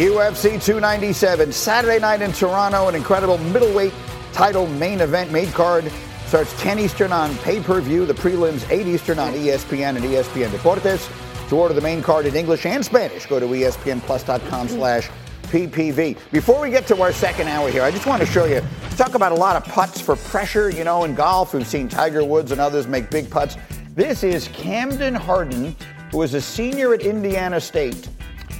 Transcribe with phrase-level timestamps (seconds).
[0.00, 3.92] UFC 297, Saturday night in Toronto, an incredible middleweight
[4.32, 5.30] title main event.
[5.30, 5.92] Main card
[6.24, 10.48] starts 10 Eastern on pay per view, the prelims 8 Eastern on ESPN and ESPN
[10.48, 11.06] Deportes.
[11.50, 15.10] To order the main card in English and Spanish, go to espnplus.com slash
[15.48, 16.16] PPV.
[16.32, 18.62] Before we get to our second hour here, I just want to show you,
[18.96, 21.52] talk about a lot of putts for pressure, you know, in golf.
[21.52, 23.58] We've seen Tiger Woods and others make big putts.
[23.94, 25.76] This is Camden Hardin,
[26.10, 28.08] who is a senior at Indiana State,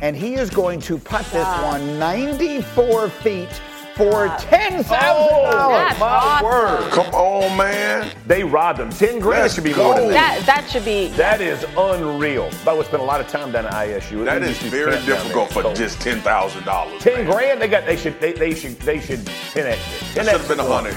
[0.02, 3.48] and he is going to putt this one 94 feet
[3.96, 5.98] for ten thousand dollars.
[5.98, 6.46] my awesome.
[6.46, 6.90] word.
[6.92, 8.10] Come on, man.
[8.26, 8.88] They robbed them.
[8.88, 9.84] 10 grand Let's should be go.
[9.84, 10.42] more than that.
[10.46, 11.08] That that should be.
[11.08, 12.48] That is unreal.
[12.64, 14.24] By the way, spent a lot of time down at ISU.
[14.24, 17.02] That We is very difficult for So, just ten thousand dollars.
[17.02, 17.60] ten grand.
[17.60, 17.84] They got.
[17.84, 18.18] They should.
[18.20, 18.78] They, they should.
[18.80, 19.26] They should.
[19.26, 19.80] Ten X.
[20.14, 20.96] Should have been a hundred.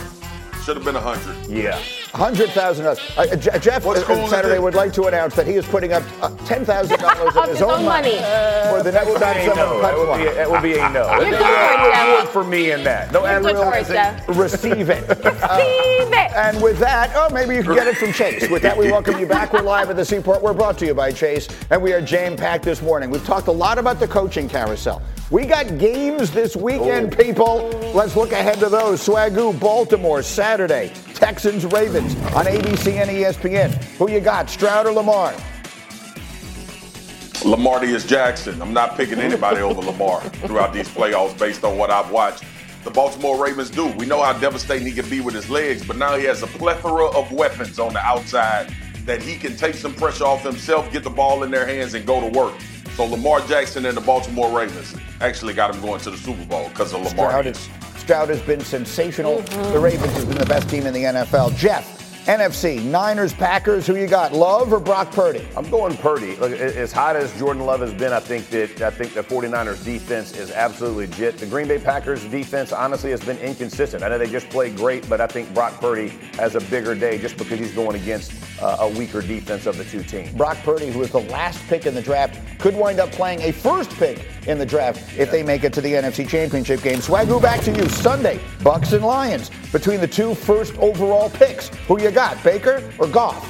[0.64, 1.36] Should have been a hundred.
[1.52, 1.78] Yeah.
[2.14, 3.00] Hundred thousand dollars.
[3.18, 6.04] Uh, Je- Jeff What uh, Saturday would like to announce that he is putting up
[6.22, 8.18] uh, ten thousand dollars of his own money
[8.70, 9.82] for the next That time would be someone no.
[9.82, 10.24] That puts would be.
[10.24, 10.36] A, one.
[10.36, 11.12] that would be a no.
[11.20, 12.20] You're good for it, Jeff.
[12.22, 13.12] would for me in that.
[13.12, 13.72] No, You're good Admiral.
[13.72, 14.30] for it, Jeff.
[14.30, 15.10] Receive it.
[15.10, 16.32] Uh, Receive it.
[16.36, 18.48] And with that, oh, maybe you can get it from Chase.
[18.48, 19.52] With that, we welcome you back.
[19.52, 20.44] We're live at the Seaport.
[20.44, 23.10] We're brought to you by Chase, and we are jam packed this morning.
[23.10, 25.02] We've talked a lot about the coaching carousel.
[25.32, 27.70] We got games this weekend, people.
[27.96, 29.02] Let's look ahead to those.
[29.04, 30.92] Swagu, Baltimore, Saturday.
[31.16, 32.03] Texans, Ravens
[32.36, 33.72] on ABC and ESPN.
[33.98, 35.34] Who you got, Stroud or Lamar?
[37.44, 38.62] Lamartius Jackson.
[38.62, 42.44] I'm not picking anybody over Lamar throughout these playoffs based on what I've watched.
[42.84, 43.88] The Baltimore Ravens do.
[43.94, 46.48] We know how devastating he can be with his legs, but now he has a
[46.48, 48.74] plethora of weapons on the outside
[49.06, 52.06] that he can take some pressure off himself, get the ball in their hands, and
[52.06, 52.54] go to work.
[52.96, 56.70] So Lamar Jackson and the Baltimore Ravens actually got him going to the Super Bowl
[56.70, 57.30] because of Lamar.
[57.30, 57.70] Stroud, is,
[58.04, 59.40] Stroud has been sensational.
[59.72, 61.56] The Ravens have been the best team in the NFL.
[61.56, 63.86] Jeff, NFC, Niners, Packers.
[63.86, 65.46] Who you got, Love or Brock Purdy?
[65.58, 66.38] I'm going Purdy.
[66.38, 69.84] Look, as hot as Jordan Love has been, I think that I think the 49ers
[69.84, 71.38] defense is absolutely legit.
[71.38, 74.04] The Green Bay Packers defense honestly has been inconsistent.
[74.04, 77.18] I know they just played great, but I think Brock Purdy has a bigger day
[77.18, 78.32] just because he's going against
[78.62, 80.32] uh, a weaker defense of the two teams.
[80.32, 83.52] Brock Purdy, who was the last pick in the draft, could wind up playing a
[83.52, 87.00] first pick in the draft if they make it to the NFC Championship game.
[87.00, 87.90] Swagu, back to you.
[87.90, 89.52] Sunday, Bucks and Lions.
[89.74, 93.50] Between the two first overall picks, who you got, Baker or Goff?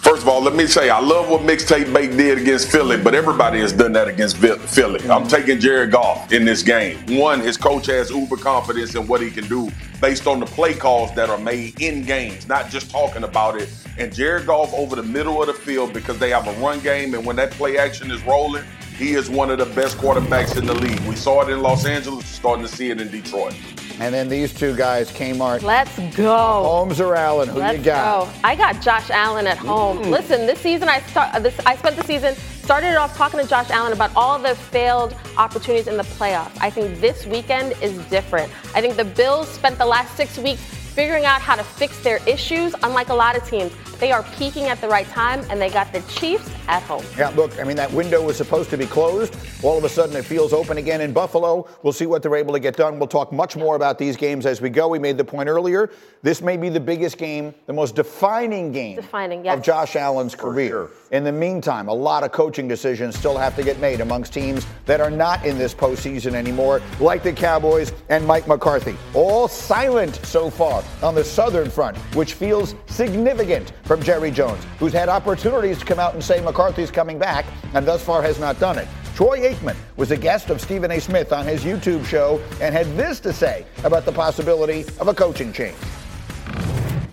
[0.00, 3.16] First of all, let me say I love what Mixtape Bake did against Philly, but
[3.16, 4.60] everybody has done that against Philly.
[5.00, 5.26] I'm mm-hmm.
[5.26, 6.98] taking Jared Goff in this game.
[7.18, 10.72] One, his coach has uber confidence in what he can do based on the play
[10.72, 13.68] calls that are made in games, not just talking about it.
[13.98, 17.14] And Jared Goff over the middle of the field because they have a run game,
[17.14, 18.64] and when that play action is rolling,
[18.96, 21.00] he is one of the best quarterbacks in the league.
[21.00, 23.56] We saw it in Los Angeles, starting to see it in Detroit.
[24.00, 25.62] And then these two guys, Kmart.
[25.62, 26.36] Let's go.
[26.36, 27.48] Holmes or Allen?
[27.48, 28.26] Who Let's you got?
[28.26, 28.32] go.
[28.44, 29.98] I got Josh Allen at home.
[29.98, 30.10] Mm.
[30.10, 31.42] Listen, this season I start.
[31.42, 34.54] This I spent the season started it off talking to Josh Allen about all the
[34.54, 36.56] failed opportunities in the playoffs.
[36.60, 38.52] I think this weekend is different.
[38.74, 40.60] I think the Bills spent the last six weeks
[40.98, 42.74] figuring out how to fix their issues.
[42.82, 45.92] Unlike a lot of teams, they are peaking at the right time, and they got
[45.92, 47.04] the Chiefs at home.
[47.16, 49.36] Yeah, look, I mean, that window was supposed to be closed.
[49.62, 51.68] All of a sudden, it feels open again in Buffalo.
[51.84, 52.98] We'll see what they're able to get done.
[52.98, 54.88] We'll talk much more about these games as we go.
[54.88, 55.90] We made the point earlier.
[56.22, 59.62] This may be the biggest game, the most defining game Defining, of.
[59.62, 60.68] Josh Allen's career.
[60.68, 60.90] sure.
[61.12, 64.66] In the meantime, a lot of coaching decisions still have to get made amongst teams
[64.86, 68.96] that are not in this postseason anymore, like the Cowboys and Mike McCarthy.
[69.14, 74.92] All silent so far on the Southern front, which feels significant from Jerry Jones, who's
[74.92, 77.44] had opportunities to come out and say McCarthy's coming back,
[77.74, 78.88] and thus far has not done it.
[79.14, 81.00] Troy Aikman was a guest of Stephen A.
[81.00, 85.14] Smith on his YouTube show and had this to say about the possibility of a
[85.14, 85.76] coaching change.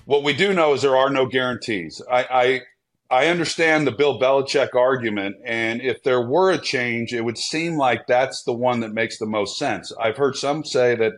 [0.06, 2.02] What we do know is there are no guarantees.
[2.12, 2.62] I, I
[3.10, 7.78] I understand the Bill Belichick argument, and if there were a change, it would seem
[7.78, 9.94] like that's the one that makes the most sense.
[10.00, 11.14] I've heard some say that,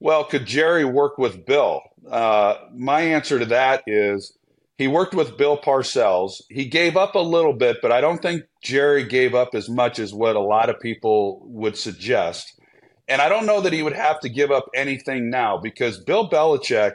[0.00, 1.82] well, could Jerry work with Bill?
[2.08, 4.36] Uh, my answer to that is
[4.76, 6.42] he worked with Bill Parcells.
[6.48, 9.98] He gave up a little bit, but I don't think Jerry gave up as much
[9.98, 12.60] as what a lot of people would suggest.
[13.08, 16.28] And I don't know that he would have to give up anything now because Bill
[16.28, 16.92] Belichick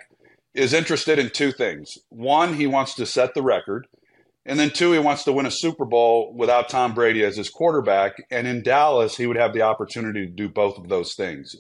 [0.53, 1.97] is interested in two things.
[2.09, 3.88] One, he wants to set the record.
[4.45, 7.50] And then two, he wants to win a Super Bowl without Tom Brady as his
[7.50, 8.13] quarterback.
[8.29, 11.55] And in Dallas, he would have the opportunity to do both of those things.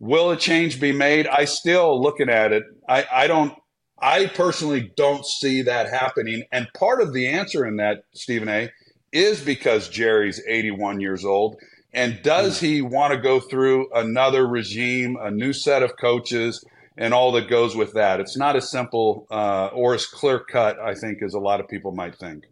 [0.00, 1.26] Will a change be made?
[1.26, 2.62] I still looking at it.
[2.88, 3.54] I, I don't
[4.00, 6.44] I personally don't see that happening.
[6.52, 8.70] And part of the answer in that, Stephen A,
[9.12, 11.56] is because Jerry's 81 years old.
[11.92, 16.64] And does he want to go through another regime, a new set of coaches,
[16.96, 18.20] and all that goes with that?
[18.20, 21.68] It's not as simple uh, or as clear cut, I think, as a lot of
[21.68, 22.44] people might think.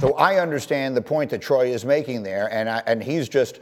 [0.00, 3.60] So I understand the point that Troy is making there, and I, and he's just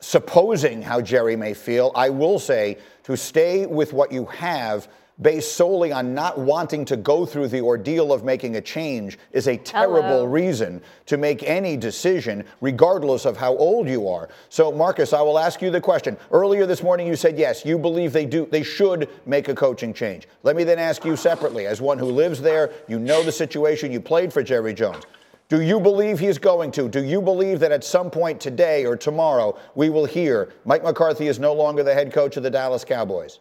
[0.00, 1.92] supposing how Jerry may feel.
[1.94, 4.88] I will say to stay with what you have
[5.22, 9.48] based solely on not wanting to go through the ordeal of making a change is
[9.48, 10.24] a terrible Hello.
[10.26, 14.28] reason to make any decision, regardless of how old you are.
[14.50, 16.18] So, Marcus, I will ask you the question.
[16.30, 19.94] Earlier this morning, you said yes, you believe they do, they should make a coaching
[19.94, 20.28] change.
[20.42, 23.92] Let me then ask you separately, as one who lives there, you know the situation,
[23.92, 25.04] you played for Jerry Jones.
[25.48, 26.88] Do you believe he's going to?
[26.88, 31.28] Do you believe that at some point today or tomorrow we will hear Mike McCarthy
[31.28, 33.38] is no longer the head coach of the Dallas Cowboys?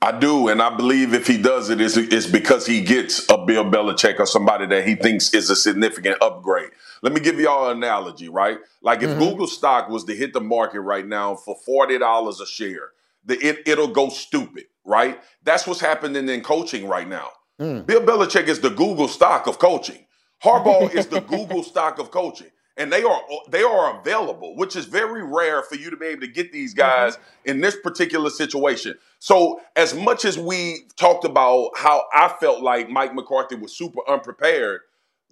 [0.00, 3.36] I do, and I believe if he does it, it's, it's because he gets a
[3.36, 6.70] Bill Belichick or somebody that he thinks is a significant upgrade.
[7.02, 8.58] Let me give y'all an analogy, right?
[8.80, 9.18] Like if mm-hmm.
[9.18, 12.90] Google stock was to hit the market right now for forty dollars a share,
[13.24, 15.20] the, it, it'll go stupid, right?
[15.42, 17.30] That's what's happening in coaching right now.
[17.58, 17.80] Hmm.
[17.80, 20.06] Bill Belichick is the Google stock of coaching.
[20.42, 22.48] Harbaugh is the Google stock of coaching.
[22.76, 26.20] And they are they are available, which is very rare for you to be able
[26.20, 26.88] to get these mm-hmm.
[26.88, 28.94] guys in this particular situation.
[29.18, 33.98] So, as much as we talked about how I felt like Mike McCarthy was super
[34.08, 34.82] unprepared,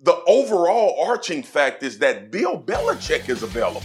[0.02, 3.82] the overall arching fact is that Bill Belichick is available,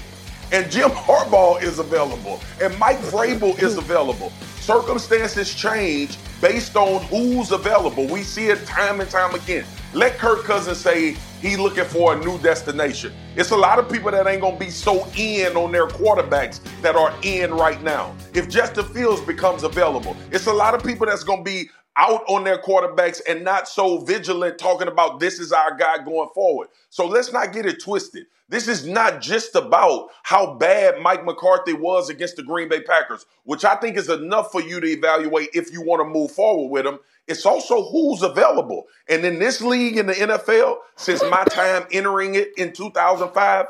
[0.52, 4.32] and Jim Harbaugh is available, and Mike Vrabel is available.
[4.60, 8.08] Circumstances change based on who's available.
[8.08, 9.64] We see it time and time again.
[9.94, 13.14] Let Kirk Cousins say he's looking for a new destination.
[13.36, 16.96] It's a lot of people that ain't gonna be so in on their quarterbacks that
[16.96, 18.16] are in right now.
[18.34, 22.44] If Justin Fields becomes available, it's a lot of people that's gonna be out on
[22.44, 26.70] their quarterbacks and not so vigilant talking about this is our guy going forward.
[26.90, 28.28] So let's not get it twisted.
[28.48, 33.26] This is not just about how bad Mike McCarthy was against the Green Bay Packers,
[33.44, 36.70] which I think is enough for you to evaluate if you want to move forward
[36.70, 37.00] with him.
[37.28, 38.88] It's also who's available.
[39.08, 43.68] And in this league, in the NFL, since my time entering it in 2005,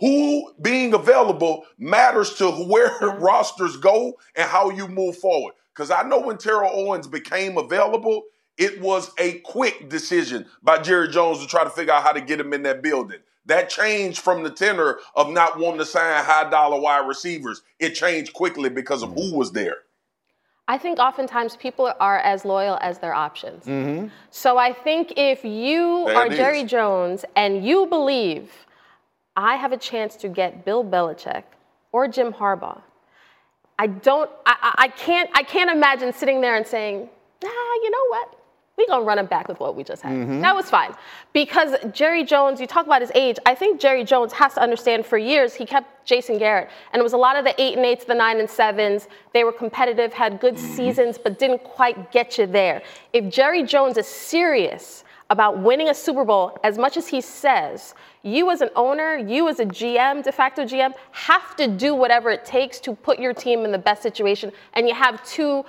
[0.00, 5.54] who being available matters to where rosters go and how you move forward.
[5.78, 8.24] Because I know when Terrell Owens became available,
[8.56, 12.20] it was a quick decision by Jerry Jones to try to figure out how to
[12.20, 13.20] get him in that building.
[13.46, 17.62] That changed from the tenor of not wanting to sign high dollar wide receivers.
[17.78, 19.36] It changed quickly because of who mm-hmm.
[19.36, 19.76] was there.
[20.66, 23.64] I think oftentimes people are as loyal as their options.
[23.64, 24.08] Mm-hmm.
[24.30, 26.70] So I think if you There are it Jerry is.
[26.72, 28.50] Jones and you believe
[29.36, 31.44] I have a chance to get Bill Belichick
[31.92, 32.82] or Jim Harbaugh,
[33.78, 37.08] I don't, I, I can't, I can't imagine sitting there and saying,
[37.42, 38.34] nah, you know what?
[38.76, 40.12] We're gonna run it back with what we just had.
[40.12, 40.40] Mm-hmm.
[40.40, 40.94] That was fine.
[41.32, 45.04] Because Jerry Jones, you talk about his age, I think Jerry Jones has to understand
[45.04, 46.70] for years he kept Jason Garrett.
[46.92, 49.08] And it was a lot of the eight and eights, the nine and sevens.
[49.34, 50.74] They were competitive, had good mm-hmm.
[50.74, 52.82] seasons, but didn't quite get you there.
[53.12, 57.94] If Jerry Jones is serious about winning a Super Bowl as much as he says,
[58.22, 62.30] you as an owner, you as a GM, de facto GM, have to do whatever
[62.30, 64.52] it takes to put your team in the best situation.
[64.72, 65.64] And you have two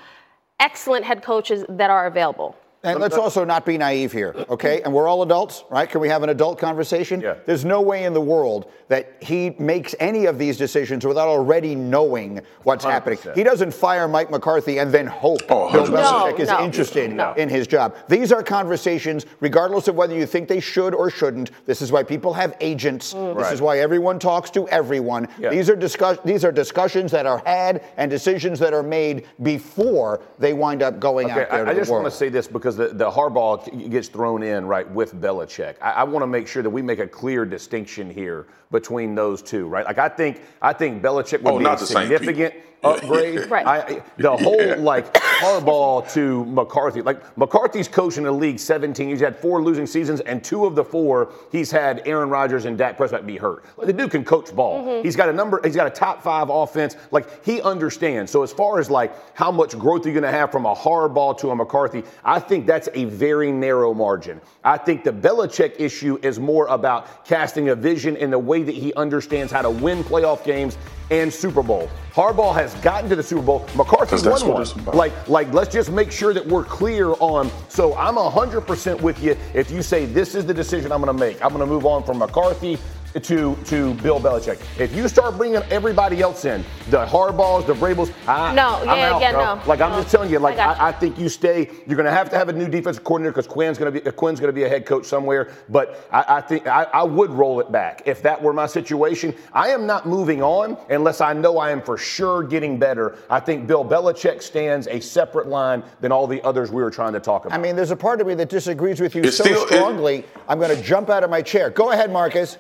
[0.60, 2.56] excellent head coaches that are available.
[2.82, 4.82] And let's also not be naive here, okay?
[4.84, 5.90] And we're all adults, right?
[5.90, 7.20] Can we have an adult conversation?
[7.20, 7.36] Yeah.
[7.46, 11.76] There's no way in the world that he makes any of these decisions without already
[11.76, 13.18] knowing what's happening.
[13.20, 13.36] 100%.
[13.36, 15.92] He doesn't fire Mike McCarthy and then hope Oh, Bill 100%.
[15.94, 17.34] Belichick is No, no, interested no.
[17.34, 17.96] in his job.
[18.08, 21.52] These are conversations, regardless of whether you think they should or shouldn't.
[21.66, 23.14] This is why people have agents.
[23.14, 23.36] Mm.
[23.36, 23.54] This Right.
[23.54, 25.28] is why everyone talks to everyone.
[25.38, 25.50] Yeah.
[25.50, 30.22] These are discuss- These are discussions that are had and decisions that are made before
[30.40, 32.04] they wind up going Okay, out there I, to I the just world.
[32.04, 35.76] want to say this because the, the Harbaugh gets thrown in right with Belichick.
[35.82, 39.42] I, I want to make sure that we make a clear distinction here between those
[39.42, 39.86] two, right?
[39.86, 42.18] Like I think I think Belichick would Oh, be not a the same people.
[42.26, 43.50] significant upgrade.
[43.52, 43.68] Right.
[43.68, 49.20] I, the whole like Harbaugh to McCarthy, like McCarthy's coaching the league 17 years.
[49.20, 52.78] He's had four losing seasons, and two of the four he's had Aaron Rodgers and
[52.78, 53.66] Dak Prescott be hurt.
[53.76, 54.82] Like, the dude can coach ball.
[54.84, 55.04] Mm-hmm.
[55.04, 55.60] He's got a number.
[55.64, 56.96] He's got a top five offense.
[57.12, 58.32] Like he understands.
[58.32, 61.38] So as far as like how much growth you're going to have from a Harbaugh
[61.40, 64.42] to a McCarthy, I think that's a very narrow margin.
[64.64, 68.76] I think the Belichick issue is more about casting a vision in the way that
[68.76, 70.78] he understands how to win playoff games
[71.12, 71.90] and Super Bowl.
[72.14, 73.66] Harbaugh has gotten to the Super Bowl.
[73.76, 74.96] McCarthy won one.
[74.96, 77.50] Like, like, let's just make sure that we're clear on.
[77.68, 81.20] So I'm 100% with you if you say this is the decision I'm going to
[81.20, 81.44] make.
[81.44, 82.78] I'm going to move on from McCarthy
[83.14, 84.60] to to Bill Belichick.
[84.80, 89.14] If you start bringing everybody else in, the Harbaughs, the Vrabels, I, No, I'm yeah,
[89.14, 89.56] out, yeah, bro.
[89.56, 90.00] no, Like I'm no.
[90.02, 90.80] just telling you, like I you.
[90.80, 91.70] I, I think you stay.
[91.88, 94.12] You're going to have to have a new defensive coordinator because Quinn's going to be
[94.12, 95.52] Quinn's going to be a head coach somewhere.
[95.70, 99.34] But I, I think I, I would roll it back if that were my situation.
[99.54, 103.18] I am not moving on unless I know I am for sure getting better.
[103.30, 107.14] I think Bill Belichick stands a separate line than all the others we were trying
[107.14, 107.58] to talk about.
[107.58, 109.68] I mean, there's a part of me that disagrees with you It's so still- it-
[109.70, 110.26] strongly.
[110.48, 111.70] I'm going to jump out of my chair.
[111.70, 112.58] Go ahead, Marcus.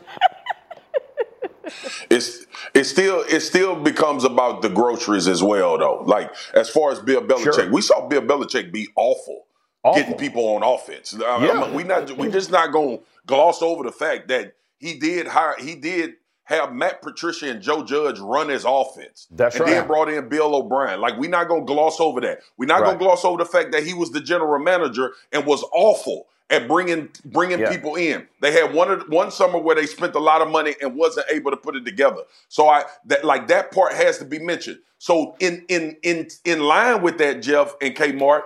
[2.09, 6.03] It's it still it still becomes about the groceries as well though.
[6.05, 7.69] Like as far as Bill Belichick, Sure.
[7.71, 9.45] we saw Bill Belichick be awful,
[9.83, 10.01] Awful.
[10.01, 11.15] getting people on offense.
[11.19, 11.71] I- I- Yeah.
[11.71, 15.75] we not we just not gonna gloss over the fact that he did hire he
[15.75, 16.15] did
[16.49, 19.27] have Matt Patricia and Joe Judge run his offense.
[19.29, 19.71] That's and right.
[19.71, 20.99] then brought in Bill O'Brien.
[20.99, 22.39] Like we're not gonna gloss over that.
[22.57, 22.87] We're not Right.
[22.87, 26.67] gonna gloss over the fact that he was the general manager and was awful at
[26.67, 27.69] bringing bringing Yeah.
[27.71, 28.27] people in.
[28.41, 31.51] They had one one summer where they spent a lot of money and wasn't able
[31.51, 32.23] to put it together.
[32.47, 34.79] So I that like that part has to be mentioned.
[34.97, 38.41] So in in in in line with that, Jeff and Kmart,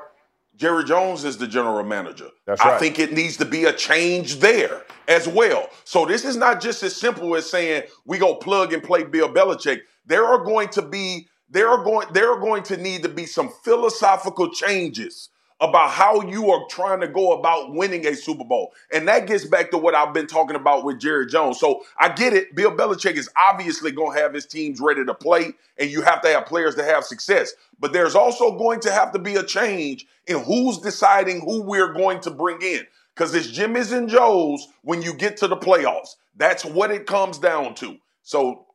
[0.56, 2.30] Jerry Jones is the general manager.
[2.46, 5.68] That's I think it needs to be a change there as well.
[5.84, 9.30] So this is not just as simple as saying we go plug and play Bill
[9.30, 9.80] Belichick.
[10.06, 13.26] There are going to be there are going there are going to need to be
[13.26, 15.30] some philosophical changes
[15.62, 18.74] about how you are trying to go about winning a Super Bowl.
[18.94, 21.60] And that gets back to what I've been talking about with Jerry Jones.
[21.60, 22.56] So I get it.
[22.56, 26.22] Bill Belichick is obviously going to have his teams ready to play, and you have
[26.22, 27.54] to have players to have success.
[27.80, 31.94] But there's also going to have to be a change in who's deciding who we're
[31.94, 32.86] going to bring in.
[33.16, 36.16] Because it's Jimmy's and Joe's when you get to the playoffs.
[36.36, 37.98] That's what it comes down to.
[38.24, 38.66] So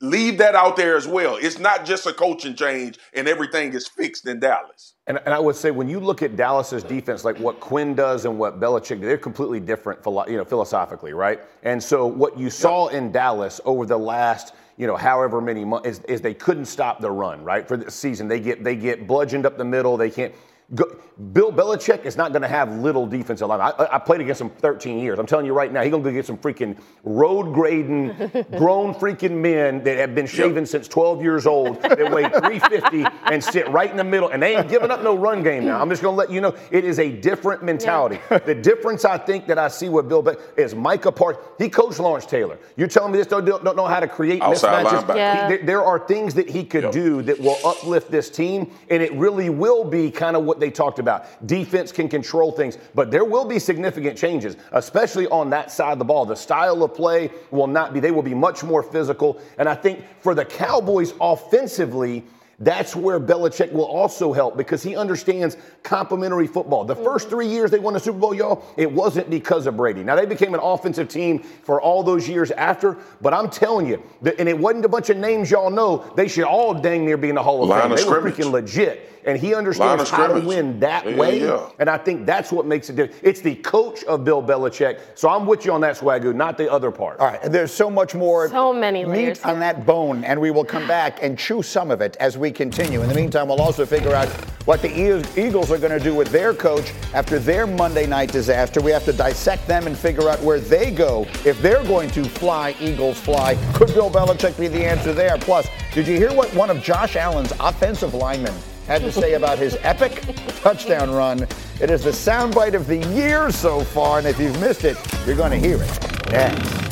[0.00, 1.36] leave that out there as well.
[1.36, 4.94] It's not just a coaching change and everything is fixed in Dallas.
[5.06, 8.24] And, and I would say when you look at Dallas's defense, like what Quinn does
[8.24, 11.40] and what Belichick, they're completely different, philo- you know, philosophically, right?
[11.62, 15.88] And so what you saw in Dallas over the last, you know, however many months
[15.88, 17.68] is, is they couldn't stop the run, right?
[17.68, 19.96] For the season, they get they get bludgeoned up the middle.
[19.96, 20.34] They can't.
[20.74, 20.84] Go,
[21.32, 23.60] Bill Belichick is not going to have little defensive line.
[23.60, 25.18] I, I played against him 13 years.
[25.18, 28.08] I'm telling you right now, he's going to get some freaking road grading,
[28.56, 33.44] grown freaking men that have been shaving since 12 years old that weigh 350 and
[33.44, 35.80] sit right in the middle, and they ain't giving up no run game now.
[35.80, 38.18] I'm just going to let you know it is a different mentality.
[38.44, 41.44] The difference I think that I see with Bill Belichick is Micah Parsons.
[41.58, 42.58] He coached Lawrence Taylor.
[42.76, 45.04] You're telling me this don't, don't know how to create Outside mismatches?
[45.04, 45.16] linebacker.
[45.16, 45.48] Yeah.
[45.50, 46.92] He- there, there are things that he could Yep.
[46.92, 50.70] do that will uplift this team, and it really will be kind of what they
[50.70, 51.46] talked about.
[51.46, 55.98] Defense can control things, but there will be significant changes, especially on that side of
[55.98, 56.26] the ball.
[56.26, 59.40] The style of play will not be, they will be much more physical.
[59.58, 62.24] And I think for the Cowboys offensively,
[62.60, 66.84] that's where Belichick will also help because he understands complementary football.
[66.84, 67.04] The mm-hmm.
[67.04, 70.04] first three years they won the Super Bowl, y'all, it wasn't because of Brady.
[70.04, 74.02] Now they became an offensive team for all those years after, but I'm telling you,
[74.38, 76.10] and it wasn't a bunch of names y'all know.
[76.16, 77.92] They should all dang near be in the Hall of Line Fame.
[77.92, 78.36] of they were scrimmage.
[78.36, 81.40] freaking legit, and he understands of how to win that Yeah, way.
[81.40, 81.68] yeah.
[81.78, 83.20] And I think that's what makes it different.
[83.24, 85.00] It's the coach of Bill Belichick.
[85.14, 87.20] So I'm with you on that swagu, not the other part.
[87.20, 90.50] All right, there's so much more So many layers meat on that bone, and we
[90.50, 93.02] will come back and chew some of it as we continue.
[93.02, 94.28] In the meantime, we'll also figure out
[94.66, 94.88] what the
[95.36, 98.80] Eagles are going to do with their coach after their Monday night disaster.
[98.80, 102.24] We have to dissect them and figure out where they go if they're going to
[102.24, 103.56] fly, Eagles fly.
[103.74, 105.36] Could Bill Belichick be the answer there?
[105.38, 108.54] Plus, did you hear what one of Josh Allen's offensive linemen
[108.86, 110.22] had to say about his epic
[110.60, 111.46] touchdown run?
[111.80, 115.36] It is the soundbite of the year so far, and if you've missed it, you're
[115.36, 116.84] going to hear it next.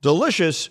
[0.00, 0.70] Delicious,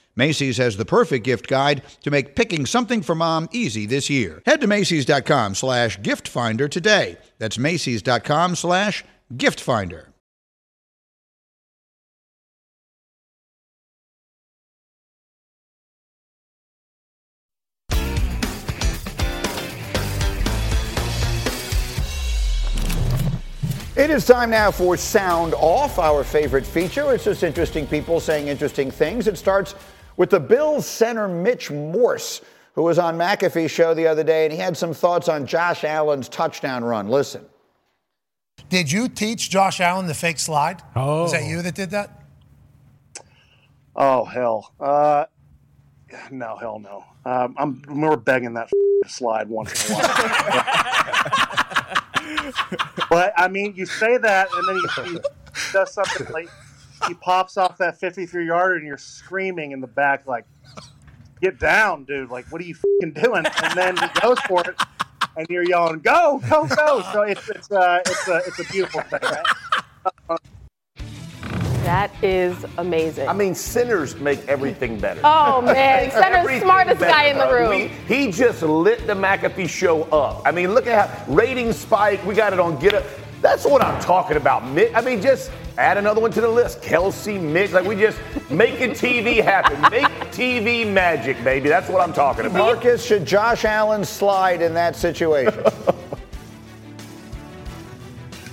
[0.15, 4.41] Macy's has the perfect gift guide to make picking something for mom easy this year.
[4.45, 7.17] Head to Macy's.com slash gift finder today.
[7.37, 9.03] That's Macy's.com slash
[9.35, 10.11] gift finder.
[24.01, 27.13] It is time now for Sound Off, our favorite feature.
[27.13, 29.27] It's just interesting people saying interesting things.
[29.27, 29.75] It starts
[30.17, 32.41] with the Bills center Mitch Morse,
[32.73, 35.83] who was on McAfee's show the other day, and he had some thoughts on Josh
[35.83, 37.07] Allen's touchdown run.
[37.07, 37.45] Listen.
[38.69, 40.81] Did you teach Josh Allen the fake slide?
[40.95, 41.23] Oh.
[41.23, 42.23] Was that you that did that?
[43.95, 44.73] Oh, hell.
[44.79, 45.25] Uh,
[46.31, 47.03] no, hell no.
[47.25, 48.69] Um, I'm, I remember begging that
[49.07, 50.07] slide once in a while.
[53.09, 55.19] but I mean, you say that, and then he, he
[55.73, 56.49] does something like
[57.07, 60.45] he pops off that 53 yarder, and you're screaming in the back like,
[61.41, 62.29] "Get down, dude!
[62.29, 64.75] Like, what are you doing?" And then he goes for it,
[65.35, 69.01] and you're yelling, "Go, go, go!" So it's it's uh, it's a it's a beautiful
[69.01, 69.19] thing.
[69.21, 70.39] Right?
[71.83, 73.27] That is amazing.
[73.27, 75.19] I mean, centers make everything better.
[75.23, 77.69] Oh man, center's smartest better, guy in the room.
[77.69, 80.43] We, he just lit the McAfee show up.
[80.45, 82.23] I mean, look at how ratings spike.
[82.23, 83.03] We got it on Get Up.
[83.41, 84.61] That's what I'm talking about.
[84.61, 86.81] I mean, just add another one to the list.
[86.81, 89.81] Kelce Mitch, like we just making TV happen.
[89.91, 91.69] Make TV magic, baby.
[91.69, 92.57] That's what I'm talking about.
[92.57, 95.63] Marcus, should Josh Allen slide in that situation?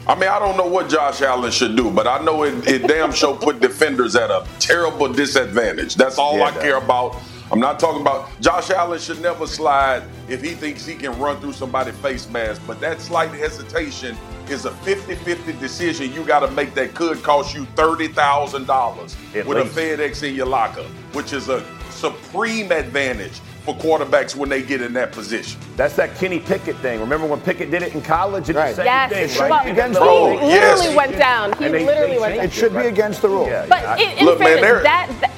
[0.08, 2.86] I mean, I don't know what Josh Allen should do, but I know it, it
[2.86, 5.96] damn sure put defenders at a terrible disadvantage.
[5.96, 7.20] That's all yeah, I care about.
[7.52, 11.38] I'm not talking about Josh Allen should never slide if he thinks he can run
[11.40, 14.16] through somebody's face mask, but that slight hesitation
[14.50, 19.76] is a 50-50 decision you got to make that could cost you $30,000 with least.
[19.76, 24.80] a FedEx in your locker, which is a supreme advantage for quarterbacks when they get
[24.80, 25.60] in that position.
[25.76, 27.00] That's that Kenny Pickett thing.
[27.00, 28.48] Remember when Pickett did it in college?
[28.48, 28.70] It's right.
[28.70, 29.50] the same yes, thing, right?
[29.50, 30.30] Well, against the rule.
[30.30, 30.96] He literally yes.
[30.96, 31.52] went down.
[31.52, 32.44] He they, literally they went down.
[32.44, 33.46] It should be against the rule.
[33.46, 33.96] Yeah, but yeah.
[33.96, 35.32] in, in Look, fairness, man, that, that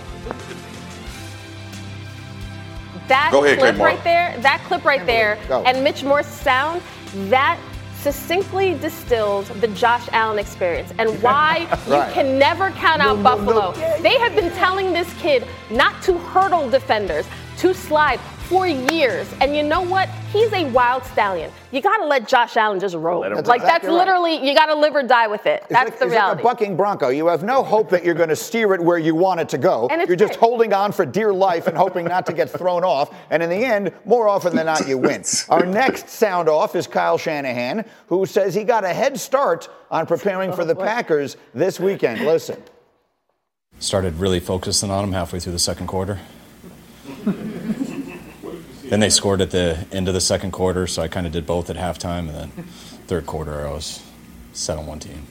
[3.09, 6.81] that ahead, clip right there, that clip right there, and Mitch Morse's sound,
[7.29, 7.59] that
[8.01, 12.09] succinctly distilled the Josh Allen experience and why right.
[12.09, 13.73] you can never count out no, Buffalo.
[13.73, 14.03] No, no.
[14.03, 17.27] They have been telling this kid not to hurdle defenders,
[17.59, 19.33] to slide for years.
[19.41, 20.09] And you know what?
[20.33, 21.53] He's a wild stallion.
[21.71, 23.23] You got to let Josh Allen just roll.
[23.23, 25.61] That's like, exactly that's literally you got to live or die with it.
[25.63, 26.43] It's that's like, the reality.
[26.43, 27.11] Like a bucking bronco.
[27.11, 29.59] You have no hope that you're going to steer it where you want it to
[29.59, 29.87] go.
[29.89, 33.15] And you're just holding on for dear life and hoping not to get thrown off.
[33.31, 35.23] And in the end, more often than not, you win.
[35.49, 40.07] Our next sound off is Kyle Shanahan, who says he got a head start on
[40.07, 42.27] preparing for the oh, Packers this weekend.
[42.27, 42.61] Listen.
[43.79, 46.19] Started really focusing on him halfway through the second quarter.
[48.91, 51.47] Then they scored at the end of the second quarter, so I kind of did
[51.47, 52.51] both at halftime, and then
[53.07, 54.03] third quarter I was
[54.53, 55.29] set on one team.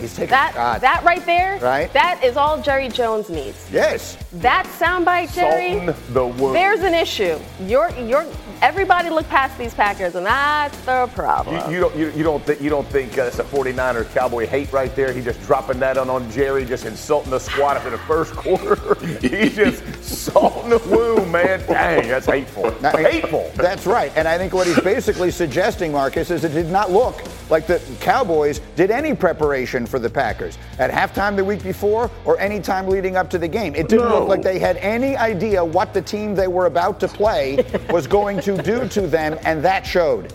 [0.00, 0.80] He's taking that, shots.
[0.80, 1.92] That right there, right?
[1.92, 3.68] that is all Jerry Jones needs.
[3.70, 4.16] Yes.
[4.34, 7.38] That soundbite, Jerry, the there's an issue.
[7.66, 8.26] You're, you're,
[8.62, 11.70] everybody look past these Packers, and that's the problem.
[11.70, 14.46] You, you don't, you, you, don't think, you don't think uh, that's a 49er Cowboy
[14.46, 15.12] hate right there?
[15.12, 18.94] He just dropping that on, on Jerry, just insulting the squad after the first quarter.
[19.20, 21.60] He's just salting the wound, man.
[21.66, 22.74] Dang, that's hateful.
[22.80, 23.50] Now, hateful.
[23.56, 24.12] That's right.
[24.16, 27.80] And I think what he's basically suggesting, Marcus, is it did not look like the
[28.00, 32.86] Cowboys did any preparation for the Packers at halftime the week before or any time
[32.88, 33.74] leading up to the game.
[33.74, 34.20] It didn't No.
[34.20, 38.06] look like they had any idea what the team they were about to play was
[38.06, 40.32] going to do to them, and that showed.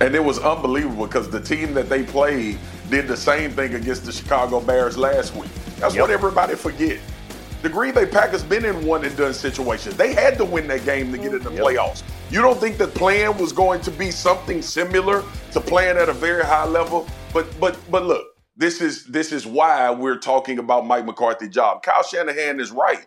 [0.00, 2.58] And it was unbelievable because the team that they played
[2.90, 5.50] did the same thing against the Chicago Bears last week.
[5.78, 7.00] That's what everybody forget.
[7.64, 9.96] The Green Bay Packers been in one and done situations.
[9.96, 12.02] They had to win that game to get in the playoffs.
[12.30, 16.12] You don't think the plan was going to be something similar to playing at a
[16.12, 17.06] very high level?
[17.32, 21.82] But but but look, this is this is why we're talking about Mike McCarthy job.
[21.82, 23.06] Kyle Shanahan is right.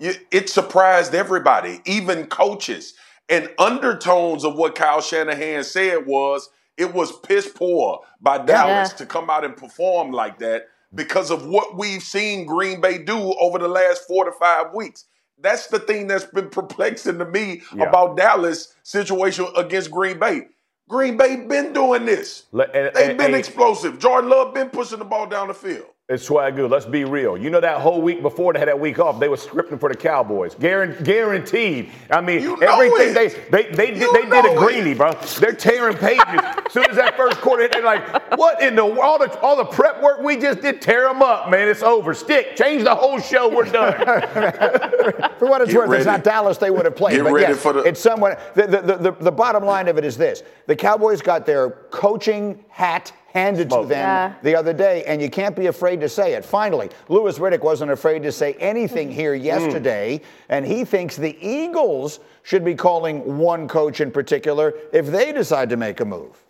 [0.00, 2.94] It surprised everybody, even coaches.
[3.28, 8.96] And undertones of what Kyle Shanahan said was it was piss poor by Dallas Yeah.
[8.96, 13.34] to come out and perform like that because of what we've seen Green Bay do
[13.40, 15.06] over the last four to five weeks.
[15.38, 17.84] That's the thing that's been perplexing to me Yeah.
[17.88, 20.48] about Dallas situation against Green Bay.
[20.88, 22.44] Green Bay been doing this.
[22.52, 23.98] And- They've and- been and- explosive.
[23.98, 25.86] Jordan Love been pushing the ball down the field.
[26.12, 26.68] It's swagu.
[26.68, 27.36] Let's be real.
[27.38, 29.88] You know that whole week before they had that week off, they were scripting for
[29.88, 30.54] the Cowboys.
[30.54, 31.90] Guaranteed.
[32.10, 33.50] I mean, You know everything it.
[33.50, 34.58] they they they did, You they did a it.
[34.58, 35.12] Greeny, bro.
[35.40, 36.22] They're tearing pages.
[36.26, 39.56] as soon as that first quarter hit, they're like, "What in the all the all
[39.56, 40.82] the prep work we just did?
[40.82, 41.68] Tear them up, man.
[41.68, 42.12] It's over.
[42.14, 42.56] Stick.
[42.56, 43.48] Change the whole show.
[43.48, 43.92] We're done."
[45.38, 47.16] For what it's Get worth, it's not Dallas they would have played.
[47.16, 48.36] Get but ready yes, for the- it's someone.
[48.54, 51.70] The, the, the, the, the bottom line of it is this: the Cowboys got their
[51.90, 54.32] coaching hat handed to them Yeah.
[54.42, 56.44] the other day, and you can't be afraid to say it.
[56.44, 59.12] Finally, Louis Riddick wasn't afraid to say anything mm.
[59.12, 65.06] here yesterday, and he thinks the Eagles should be calling one coach in particular if
[65.06, 66.42] they decide to make a move.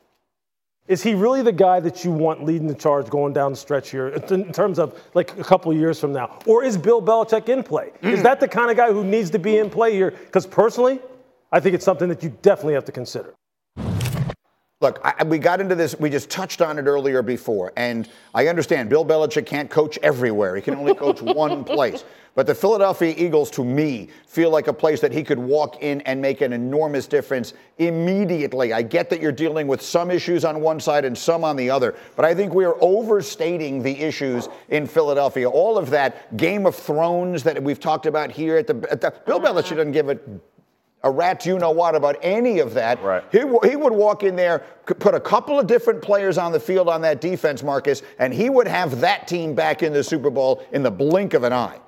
[0.88, 3.90] Is he really the guy that you want leading the charge going down the stretch
[3.90, 6.38] here in terms of like a couple of years from now?
[6.44, 7.92] Or is Bill Belichick in play?
[8.02, 8.22] Is mm.
[8.24, 10.10] that the kind of guy who needs to be in play here?
[10.10, 11.00] Because personally,
[11.52, 13.32] I think it's something that you definitely have to consider.
[14.82, 15.98] Look, I, we got into this.
[16.00, 20.56] We just touched on it earlier before, and I understand Bill Belichick can't coach everywhere.
[20.56, 22.04] He can only coach one place.
[22.34, 26.00] But the Philadelphia Eagles, to me, feel like a place that he could walk in
[26.00, 28.72] and make an enormous difference immediately.
[28.72, 31.70] I get that you're dealing with some issues on one side and some on the
[31.70, 35.48] other, but I think we are overstating the issues in Philadelphia.
[35.48, 39.12] All of that Game of Thrones that we've talked about here at the, at the
[39.26, 39.52] Bill uh-huh.
[39.52, 40.26] Belichick doesn't give it
[41.04, 43.02] a rat you know what about any of that.
[43.02, 43.24] Right.
[43.32, 46.52] He, w- he would walk in there, c- put a couple of different players on
[46.52, 50.04] the field on that defense, Marcus, and he would have that team back in the
[50.04, 51.78] Super Bowl in the blink of an eye.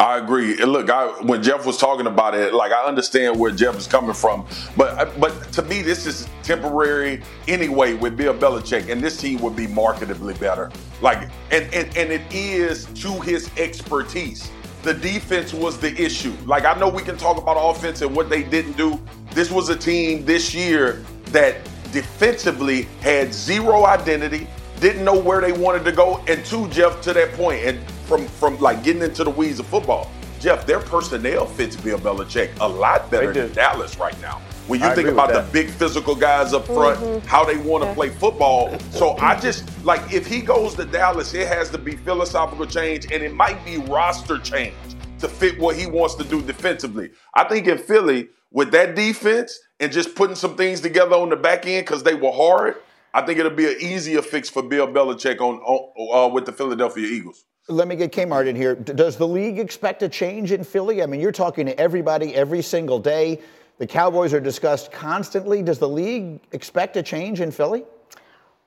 [0.00, 0.58] I agree.
[0.62, 3.86] And look, I, when Jeff was talking about it, like I understand where Jeff is
[3.86, 9.02] coming from, but uh, but to me, this is temporary anyway with Bill Belichick, and
[9.02, 10.70] this team would be marketably better.
[11.02, 14.50] Like, and and and it is to his expertise.
[14.82, 16.34] The defense was the issue.
[16.46, 18.98] Like I know we can talk about offense and what they didn't do.
[19.32, 21.56] This was a team this year that
[21.92, 24.46] defensively had zero identity,
[24.80, 28.26] didn't know where they wanted to go, and two, Jeff, to that point, and from
[28.26, 32.66] from like getting into the weeds of football, Jeff, their personnel fits Bill Belichick a
[32.66, 33.52] lot better than.
[33.52, 34.40] Dallas right now.
[34.66, 37.92] When you I think about the big physical guys up front, how they want to
[37.94, 38.78] play football.
[38.90, 43.10] So I just like if he goes to Dallas, it has to be philosophical change
[43.10, 44.74] and it might be roster change
[45.18, 47.10] to fit what he wants to do defensively.
[47.34, 51.36] I think in Philly, with that defense and just putting some things together on the
[51.36, 52.76] back end because they were hard,
[53.12, 56.52] I think it'll be an easier fix for Bill Belichick on, on uh, with the
[56.52, 57.44] Philadelphia Eagles.
[57.68, 58.74] Let me get Kmart in here.
[58.74, 61.02] D- Does the league expect a change in Philly?
[61.02, 63.40] I mean, you're talking to everybody every single day.
[63.80, 65.62] The Cowboys are discussed constantly.
[65.62, 67.84] Does the league expect a change in Philly?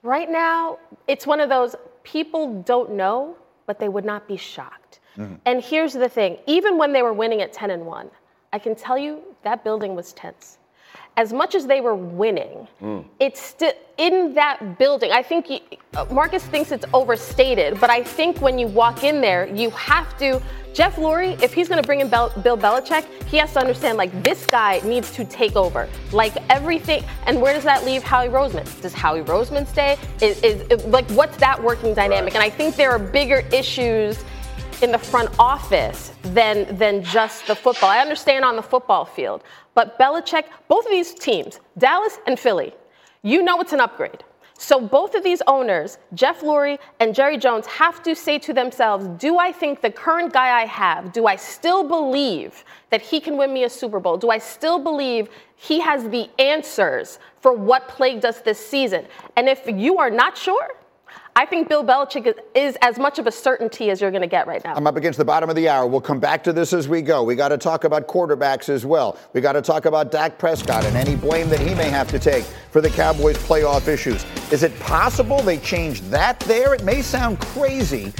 [0.02, 4.98] Right now, it's one of those people don't know, but they would not be shocked.
[5.16, 5.36] Mm-hmm.
[5.46, 8.10] And here's the thing even when they were winning at 10 and 1,
[8.52, 10.58] I can tell you that building was tense.
[11.16, 12.66] As much as they were winning,
[13.20, 15.12] it's still in that building.
[15.12, 15.60] I think you,
[16.10, 20.42] Marcus thinks it's overstated, but I think when you walk in there, you have to.
[20.72, 23.96] Jeff Lurie, if he's going to bring in Bel- Bill Belichick, he has to understand
[23.96, 27.04] like this guy needs to take over, like everything.
[27.26, 28.66] And where does that leave Howie Roseman?
[28.82, 29.96] Does Howie Roseman stay?
[30.20, 32.34] Is, is like what's that working dynamic?
[32.34, 34.24] And I think there are bigger issues
[34.82, 37.90] in the front office than than just the football.
[37.90, 39.42] I understand on the football field,
[39.74, 42.74] but Belichick, both of these teams, Dallas and Philly,
[43.22, 44.22] you know it's an upgrade.
[44.56, 49.06] So both of these owners, Jeff Lurie and Jerry Jones, have to say to themselves,
[49.20, 53.36] do I think the current guy I have, do I still believe that he can
[53.36, 54.16] win me a Super Bowl?
[54.16, 59.06] Do I still believe he has the answers for what plagued us this season?
[59.36, 60.76] And if you are not sure,
[61.36, 64.46] I think Bill Belichick is, as much of a certainty as you're going to get
[64.46, 64.74] right now.
[64.74, 65.84] I'm up against the bottom of the hour.
[65.84, 67.24] We'll come back to this as we go.
[67.24, 69.18] We got to talk about quarterbacks as well.
[69.32, 72.20] We got to talk about Dak Prescott and any blame that he may have to
[72.20, 74.24] take for the Cowboys' playoff issues.
[74.52, 76.72] Is it possible they changed that there?
[76.72, 78.12] It may sound crazy,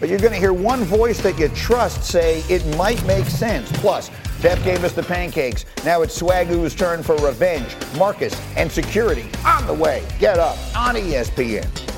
[0.00, 3.70] but you're going to hear one voice that you trust say it might make sense.
[3.74, 5.64] Plus, Jeff gave us the pancakes.
[5.84, 10.04] Now it's Swagu's turn for revenge, Marcus, and security on the way.
[10.18, 11.97] Get up on ESPN.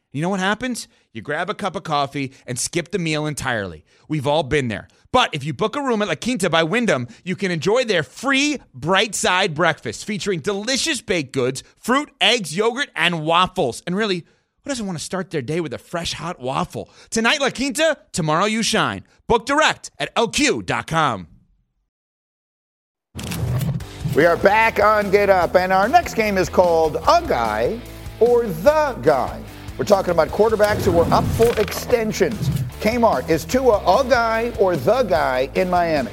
[0.11, 0.89] You know what happens?
[1.13, 3.85] You grab a cup of coffee and skip the meal entirely.
[4.09, 4.89] We've all been there.
[5.13, 8.03] But if you book a room at La Quinta by Wyndham, you can enjoy their
[8.03, 13.83] free bright side breakfast featuring delicious baked goods, fruit, eggs, yogurt, and waffles.
[13.87, 14.25] And really,
[14.63, 16.89] who doesn't want to start their day with a fresh hot waffle?
[17.09, 19.05] Tonight, La Quinta, tomorrow, you shine.
[19.27, 21.27] Book direct at lq.com.
[24.13, 27.79] We are back on Get Up, and our next game is called A Guy
[28.19, 29.41] or The Guy.
[29.81, 32.49] We're talking about quarterbacks who are up for extensions.
[32.81, 36.11] Kmart, is Tua a guy or the guy in Miami?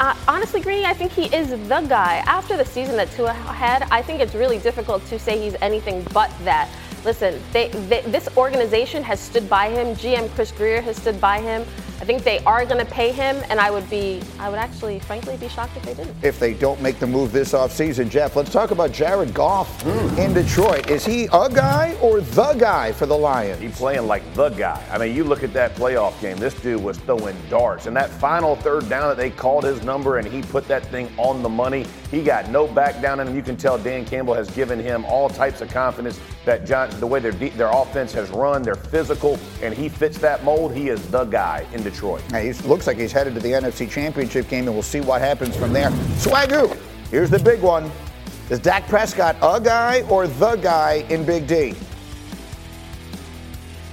[0.00, 2.24] Uh, honestly, Greeny, I think he is the guy.
[2.26, 6.04] After the season that Tua had, I think it's really difficult to say he's anything
[6.12, 6.68] but that.
[7.04, 9.94] Listen, they, they, this organization has stood by him.
[9.94, 11.64] GM Chris Grier has stood by him.
[11.98, 14.98] I think they are going to pay him, and I would be, I would actually,
[14.98, 16.14] frankly, be shocked if they didn't.
[16.22, 20.18] If they don't make the move this offseason, Jeff, let's talk about Jared Goff mm.
[20.18, 20.90] in Detroit.
[20.90, 23.62] Is he a guy or the guy for the Lions?
[23.62, 24.84] He's playing like the guy.
[24.90, 27.86] I mean, you look at that playoff game, this dude was throwing darts.
[27.86, 31.08] And that final third down that they called his number and he put that thing
[31.16, 33.34] on the money, he got no back down in him.
[33.34, 37.06] You can tell Dan Campbell has given him all types of confidence that John, the
[37.06, 40.74] way their, their offense has run, they're physical, and he fits that mold.
[40.74, 42.22] He is the guy in Detroit.
[42.32, 45.56] He looks like he's headed to the NFC Championship game, and we'll see what happens
[45.56, 45.90] from there.
[46.18, 46.76] Swagu,
[47.10, 47.90] here's the big one.
[48.50, 51.74] Is Dak Prescott a guy or the guy in Big D?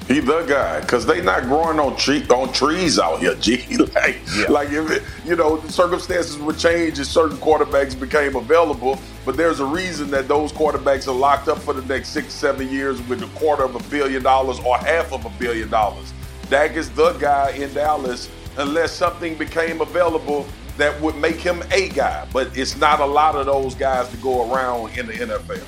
[0.07, 3.35] He the guy, cause they not growing on tree on trees out here.
[3.35, 4.45] G, like, yeah.
[4.49, 8.99] like if it, you know, circumstances would change if certain quarterbacks became available.
[9.25, 12.69] But there's a reason that those quarterbacks are locked up for the next six, seven
[12.69, 16.13] years with a quarter of a billion dollars or half of a billion dollars.
[16.53, 20.45] Dak is the guy in Dallas unless something became available
[20.77, 22.27] that would make him a guy.
[22.31, 25.63] But it's not a lot of those guys to go around in the NFL.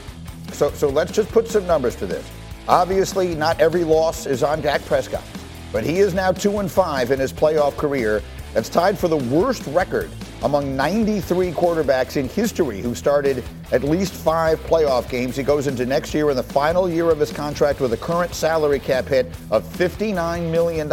[0.54, 2.30] So, so let's just put some numbers to this.
[2.68, 5.24] Obviously, not every loss is on Dak Prescott,
[5.72, 8.22] but he is now two and five in his playoff career.
[8.56, 10.10] That's tied for the worst record
[10.42, 15.36] among 93 quarterbacks in history who started at least five playoff games.
[15.36, 18.34] He goes into next year in the final year of his contract with a current
[18.34, 20.90] salary cap hit of $59 million.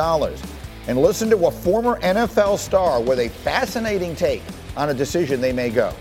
[0.89, 4.43] And listen to a former NFL star with a fascinating take
[4.77, 5.95] on a decision they may go.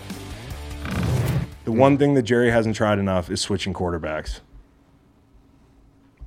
[1.65, 4.39] The one thing that Jerry hasn't tried enough is switching quarterbacks.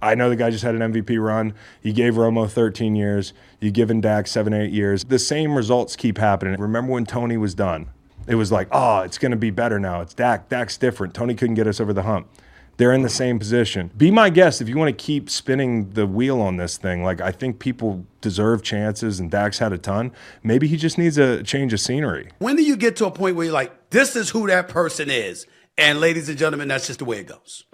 [0.04, 1.54] I know the guy just had an MVP run.
[1.82, 3.32] You gave Romo 13 years.
[3.58, 5.02] You given Dak seven, eight years.
[5.04, 6.60] The same results keep happening.
[6.60, 7.88] Remember when Tony was done?
[8.26, 10.02] It was like, oh, it's going to be better now.
[10.02, 10.50] It's Dak.
[10.50, 11.14] Dak's different.
[11.14, 12.28] Tony couldn't get us over the hump.
[12.76, 13.90] They're in the same position.
[13.96, 17.02] Be my guest if you want to keep spinning the wheel on this thing.
[17.02, 20.12] Like, I think people deserve chances, and Dak's had a ton.
[20.42, 22.30] Maybe he just needs a change of scenery.
[22.40, 25.08] When do you get to a point where you're like, this is who that person
[25.08, 25.46] is?
[25.78, 27.64] And ladies and gentlemen, that's just the way it goes.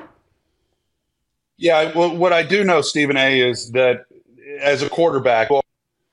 [1.61, 4.07] Yeah, well, what I do know, Stephen A, is that
[4.61, 5.51] as a quarterback,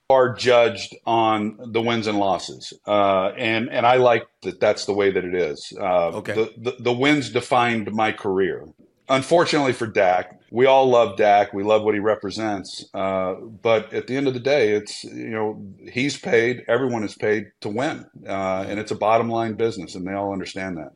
[0.10, 4.60] are judged on the wins and losses, uh, and and I like that.
[4.60, 5.74] That's the way that it is.
[5.80, 6.34] Uh, okay.
[6.34, 8.66] The, the, the wins defined my career.
[9.10, 11.54] Unfortunately for Dak, we all love Dak.
[11.54, 12.86] We love what he represents.
[12.94, 16.64] Uh, but at the end of the day, it's you know he's paid.
[16.68, 20.34] Everyone is paid to win, uh, and it's a bottom line business, and they all
[20.34, 20.92] understand that.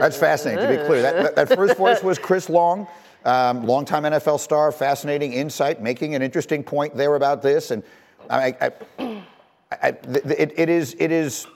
[0.00, 0.68] That's fascinating.
[0.68, 2.86] To be clear, that, that first voice was Chris Long,
[3.24, 7.70] um, longtime NFL star, fascinating insight, making an interesting point there about this.
[7.70, 7.82] And
[8.30, 9.22] I, I,
[9.70, 10.96] I, it, it is.
[10.98, 11.46] It is.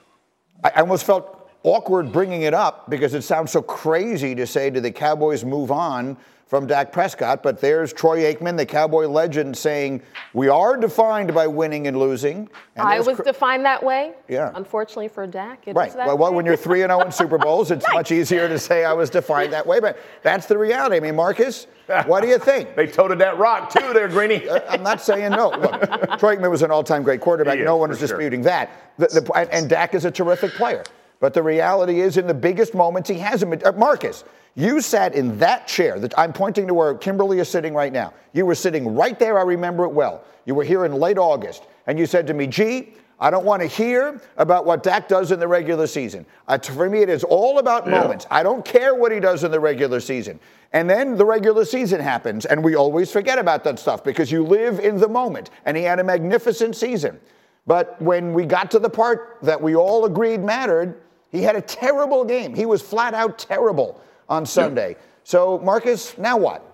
[0.63, 4.81] I almost felt awkward bringing it up because it sounds so crazy to say, "Do
[4.81, 10.03] the Cowboys move on from Dak Prescott?" But there's Troy Aikman, the Cowboy legend, saying,
[10.33, 14.13] "We are defined by winning and losing." And I was cr- defined that way.
[14.27, 14.51] Yeah.
[14.55, 15.93] Unfortunately for Dak, it is Right.
[15.93, 18.59] that Well, well, when you're 3 and 0 in Super Bowls, it's much easier to
[18.59, 20.97] say I was defined that way, but that's the reality.
[20.97, 21.67] I mean, Marcus,
[22.07, 22.75] what do you think?
[22.77, 24.49] they toted that rock too there, Greeny.
[24.49, 25.51] Uh, I'm not saying no.
[25.51, 27.59] Look, Troy Aikman was an all-time great quarterback.
[27.59, 28.09] Is, no one for is sure.
[28.09, 28.71] disputing that.
[28.97, 30.85] The, the, and, and Dak is a terrific player.
[31.21, 33.65] But the reality is, in the biggest moments, he hasn't been.
[33.65, 37.75] Uh, Marcus, you sat in that chair that I'm pointing to where Kimberly is sitting
[37.75, 38.15] right now.
[38.33, 39.39] You were sitting right there.
[39.39, 40.25] I remember it well.
[40.47, 43.61] You were here in late August, and you said to me, "Gee." I don't want
[43.61, 46.25] to hear about what Dak does in the regular season.
[46.49, 48.27] Uh, for me, it is all about moments.
[48.31, 50.41] I don't care what he does in the regular season.
[50.73, 54.43] And then the regular season happens, and we always forget about that stuff because you
[54.43, 55.51] live in the moment.
[55.67, 57.21] And he had a magnificent season.
[57.67, 61.61] But when we got to the part that we all agreed mattered, he had a
[61.63, 62.55] terrible game.
[62.55, 64.97] He was flat out terrible on Sunday.
[65.25, 66.67] So, Marcus, now what?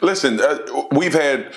[0.00, 0.58] Listen, uh,
[0.92, 1.52] we've had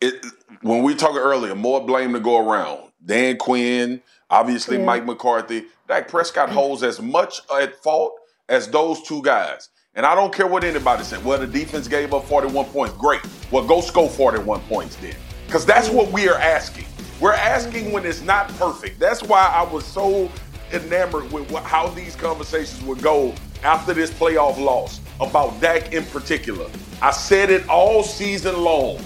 [0.00, 0.24] it,
[0.62, 2.80] when we talked earlier more blame to go around.
[3.04, 4.84] Dan Quinn, obviously Yeah.
[4.84, 5.66] Mike McCarthy.
[5.88, 8.14] Dak Prescott holds as much at fault
[8.48, 9.68] as those two guys.
[9.94, 11.24] And I don't care what anybody said.
[11.24, 12.96] Well, the defense gave up 41 points.
[12.96, 13.20] Great.
[13.50, 15.14] Well, go score 41 points then.
[15.46, 16.86] Because that's what we are asking.
[17.24, 19.00] We're asking when it's not perfect.
[19.00, 20.30] That's why I was so
[20.74, 26.04] enamored with what, how these conversations would go after this playoff loss about Dak in
[26.04, 26.66] particular.
[27.00, 28.98] I said it all season long.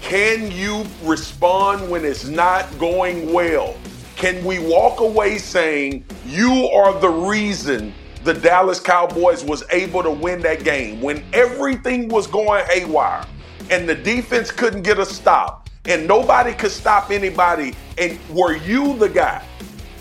[0.00, 3.76] Can you respond when it's not going well?
[4.16, 7.92] Can we walk away saying you are the reason
[8.24, 13.22] the Dallas Cowboys was able to win that game when everything was going haywire
[13.68, 18.96] and the defense couldn't get a stop and nobody could stop anybody and were you
[18.96, 19.44] the guy?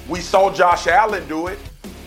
[0.08, 1.60] We saw Josh Allen do it.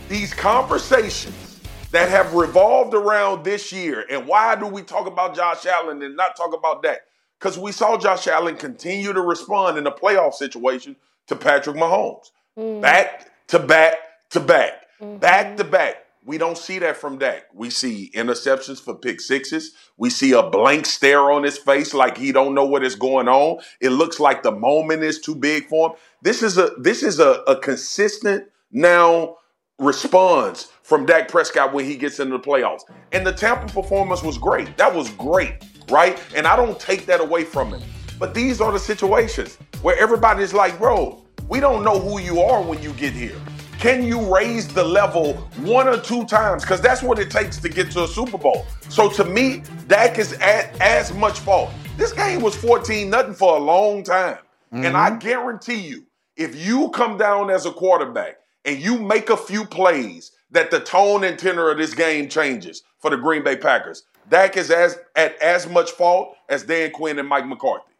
[0.09, 5.67] These conversations that have revolved around this year, and why do we talk about Josh
[5.67, 7.03] Allen and not talk about that?
[7.39, 12.31] Because we saw Josh Allen continue to respond in a playoff situation to Patrick Mahomes.
[12.59, 12.81] Mm.
[12.81, 13.95] Back to back
[14.31, 15.19] to back, mm-hmm.
[15.19, 16.02] back to back.
[16.25, 17.47] We don't see that from Dak.
[17.53, 19.73] We see interceptions for pick sixes.
[19.97, 23.29] We see a blank stare on his face like he don't know what is going
[23.29, 23.61] on.
[23.81, 25.97] It looks like the moment is too big for him.
[26.23, 29.37] This is a this is a, a consistent now
[29.79, 32.83] response from Dak Prescott when he gets into the playoffs.
[33.11, 34.77] And the Tampa performance was great.
[34.77, 36.23] That was great, right?
[36.37, 37.83] And I don't take that away from him.
[38.21, 42.63] But these are the situations where everybody's like, bro, we don't know who you are
[42.63, 43.37] when you get here.
[43.83, 46.63] Can you raise the level one or two times?
[46.63, 48.65] Because that's what it takes to get to a Super Bowl.
[48.89, 51.73] So to me, Dak is at as much fault.
[51.97, 54.39] This game was 14 nothing for a long time.
[54.71, 55.19] And I mm-hmm.
[55.19, 60.31] guarantee you, if you come down as a quarterback and you make a few plays,
[60.53, 64.05] that the tone and tenor of this game changes for the Green Bay Packers.
[64.31, 67.92] Dak is as at as much fault as Dan Quinn and Mike McCarthy.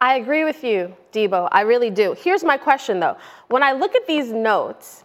[0.00, 1.48] I agree with you, Debo.
[1.52, 2.14] I really do.
[2.18, 3.16] Here's my question, though.
[3.48, 5.04] When I look at these notes,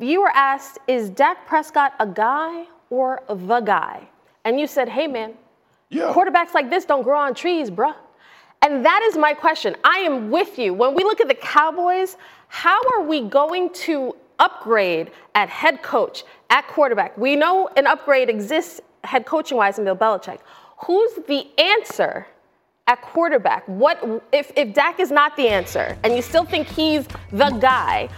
[0.00, 4.08] you were asked, is Dak Prescott a guy or the guy?
[4.44, 5.34] And you said, hey, man,
[5.92, 7.94] quarterbacks like this don't grow on trees, bruh.
[8.62, 9.76] And that is my question.
[9.84, 10.74] I am with you.
[10.74, 12.16] When we look at the Cowboys,
[12.48, 17.16] how are we going to upgrade at head coach, at quarterback?
[17.18, 20.38] We know an upgrade exists head coaching wise in Bill Belichick.
[20.86, 22.26] Who's the answer
[22.88, 23.64] at quarterback?
[23.68, 28.08] What if, if Dak is not the answer and you still think he's the guy?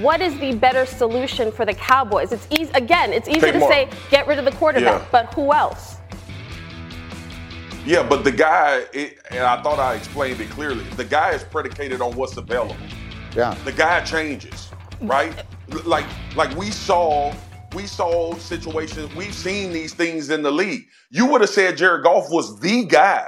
[0.00, 2.32] What is the better solution for the Cowboys?
[2.32, 3.70] It's easy again, it's easy Take to more.
[3.70, 5.08] say get rid of the quarterback, Yeah.
[5.10, 5.96] but who else?
[7.84, 10.84] Yeah, but the guy, it, and I thought I explained it clearly.
[10.96, 12.76] The guy is predicated on what's available.
[13.34, 13.54] Yeah.
[13.64, 15.34] The guy changes, right?
[15.84, 16.04] Like,
[16.36, 17.32] like we saw,
[17.74, 19.12] we saw situations.
[19.16, 20.84] We've seen these things in the league.
[21.10, 23.26] You would have said Jared Goff was the guy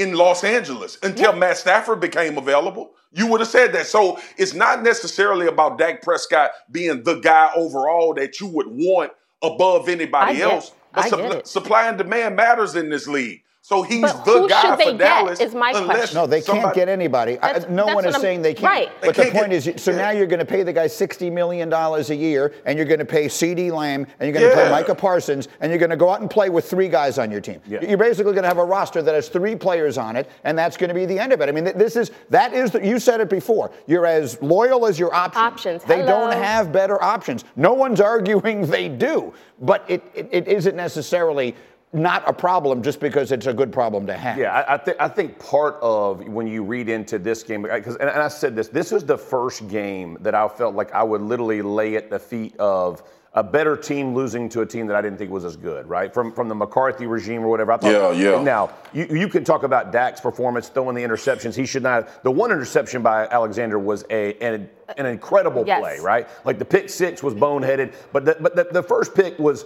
[0.00, 2.92] in Los Angeles until Matt Stafford became available.
[3.12, 3.86] You would have said that.
[3.86, 9.12] So it's not necessarily about Dak Prescott being the guy overall that you would want
[9.42, 10.72] above anybody else.
[10.92, 11.46] But I supp- get it.
[11.46, 13.42] supply and demand matters in this league.
[13.62, 15.38] So he's But the who guy should they for get, Dallas.
[15.38, 16.14] is my unless question.
[16.16, 17.38] No, they can't get anybody.
[17.42, 18.64] I- no one is I'm- saying they can't.
[18.72, 18.88] right.
[19.02, 20.86] But They the can't point get- is, so now you're going to pay the guy
[20.86, 24.58] $60 million a year, and you're going to pay CeeDee Lamb, and you're going to
[24.58, 24.64] Yeah.
[24.64, 27.30] pay Micah Parsons, and you're going to go out and play with three guys on
[27.30, 27.60] your team.
[27.66, 30.78] You're basically going to have a roster that has three players on it, and that's
[30.78, 31.48] going to be the end of it.
[31.50, 33.70] I mean, this is, that is, the, you said it before.
[33.86, 35.36] You're as loyal as your options.
[35.44, 35.84] Options.
[35.84, 37.44] They don't have better options.
[37.56, 41.54] No one's arguing they do, but it, it, it isn't necessarily
[41.92, 44.38] not a problem just because it's a good problem to have.
[44.38, 47.96] Yeah, I, I think I think part of when you read into this game, because
[47.96, 51.02] and, and I said this, this was the first game that I felt like I
[51.02, 53.02] would literally lay at the feet of
[53.34, 56.12] a better team losing to a team that I didn't think was as good, right?
[56.14, 57.72] From from the McCarthy regime or whatever.
[57.72, 58.42] I thought, Yeah, yeah.
[58.42, 61.56] Now you, you can talk about Dak's performance, throwing the interceptions.
[61.56, 62.22] He should not.
[62.22, 65.80] The one interception by Alexander was a an, an incredible Yes.
[65.80, 66.28] play, right?
[66.44, 69.64] Like the pick six was boneheaded, but the, but the, the first pick was.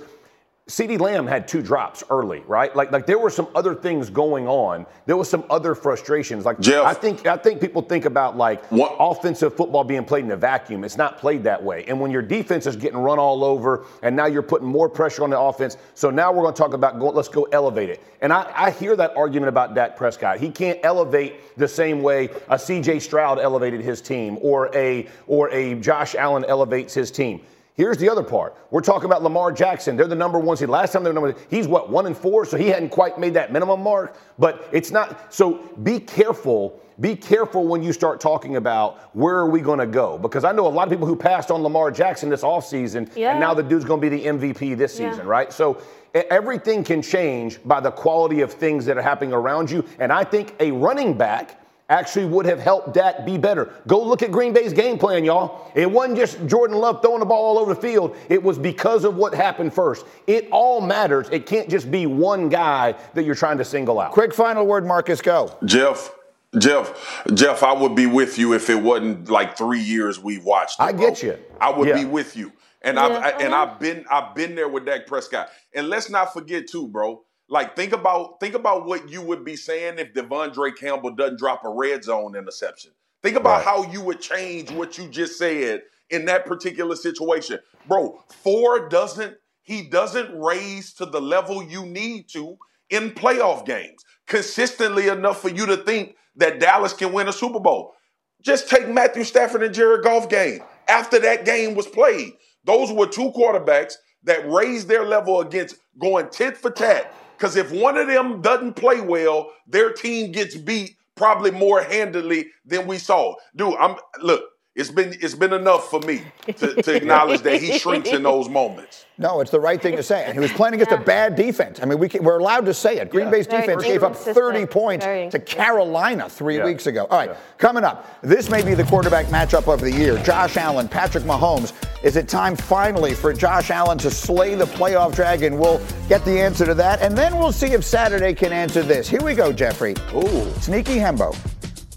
[0.66, 2.74] CeeDee Lamb had two drops early, right?
[2.74, 4.86] Like, like there were some other things going on.
[5.04, 6.46] There was some other frustrations.
[6.46, 6.86] Like, Jeff.
[6.86, 10.82] I think, I think people think about like offensive football being played in a vacuum.
[10.82, 11.84] It's not played that way.
[11.86, 15.22] And when your defense is getting run all over, and now you're putting more pressure
[15.22, 15.76] on the offense.
[15.92, 18.02] So now we're going to talk about go, let's go elevate it.
[18.22, 20.40] And I, I hear that argument about Dak Prescott.
[20.40, 23.00] He can't elevate the same way a C.J.
[23.00, 27.42] Stroud elevated his team, or a or a Josh Allen elevates his team.
[27.74, 28.56] Here's the other part.
[28.70, 29.96] We're talking about Lamar Jackson.
[29.96, 30.68] They're the number one seed.
[30.68, 33.18] Last time they were number one, he's what, one and four, so he hadn't quite
[33.18, 34.16] made that minimum mark.
[34.38, 36.80] But it's not so be careful.
[37.00, 40.16] Be careful when you start talking about where are we going to go?
[40.16, 43.32] Because I know a lot of people who passed on Lamar Jackson this offseason, Yeah.
[43.32, 45.10] and now the dude's going to be the MVP this Yeah.
[45.10, 45.52] season, right?
[45.52, 45.78] So
[46.14, 49.84] everything can change by the quality of things that are happening around you.
[49.98, 53.72] And I think a running back actually would have helped Dak be better.
[53.86, 55.70] Go look at Green Bay's game plan, y'all.
[55.74, 58.16] It wasn't just Jordan Love throwing the ball all over the field.
[58.28, 60.06] It was because of what happened first.
[60.26, 61.28] It all matters.
[61.30, 64.12] It can't just be one guy that you're trying to single out.
[64.12, 65.20] Quick final word, Marcus.
[65.20, 65.56] Go.
[65.64, 66.10] Jeff,
[66.58, 70.80] Jeff, Jeff, I would be with you if it wasn't like three years we've watched.
[70.80, 71.30] It, I get bro.
[71.30, 71.38] you.
[71.60, 71.94] I would Yeah.
[71.98, 73.04] be with you, and Yeah.
[73.04, 73.62] I've I, and Uh-huh.
[73.72, 75.48] I've been I've been there with Dak Prescott.
[75.74, 77.22] And let's not forget too, bro.
[77.54, 81.64] Like think about think about what you would be saying if De'Vondre Campbell doesn't drop
[81.64, 82.90] a red zone interception.
[83.22, 88.20] Think about how you would change what you just said in that particular situation, bro.
[88.42, 92.58] Four doesn't he doesn't raise to the level you need to
[92.90, 97.60] in playoff games consistently enough for you to think that Dallas can win a Super
[97.60, 97.94] Bowl.
[98.42, 100.58] Just take Matthew Stafford and Jared Goff game.
[100.88, 102.32] After that game was played,
[102.64, 103.94] those were two quarterbacks
[104.24, 107.14] that raised their level against going tit for tat.
[107.36, 112.48] Because if one of them doesn't play well, their team gets beat probably more handily
[112.64, 113.34] than we saw.
[113.56, 114.42] Dude, I'm look.
[114.76, 118.48] It's been it's been enough for me to, to acknowledge that he shrinks in those
[118.48, 119.06] moments.
[119.18, 120.24] No, it's the right thing to say.
[120.24, 121.78] And he was playing against a bad defense.
[121.80, 123.08] I mean, we can, we're allowed to say it.
[123.08, 126.64] Green Bay's Very defense gave up 30 points Very to Carolina three Yeah.
[126.64, 127.06] weeks ago.
[127.08, 130.18] All right, coming up, this may be the quarterback matchup of the year.
[130.24, 131.72] Josh Allen, Patrick Mahomes.
[132.02, 135.56] Is it time finally for Josh Allen to slay the playoff dragon?
[135.56, 139.08] We'll get the answer to that, and then we'll see if Saturday can answer this.
[139.08, 139.94] Here we go, Jeffrey.
[140.16, 140.50] Ooh.
[140.54, 141.32] Sneaky Hembo.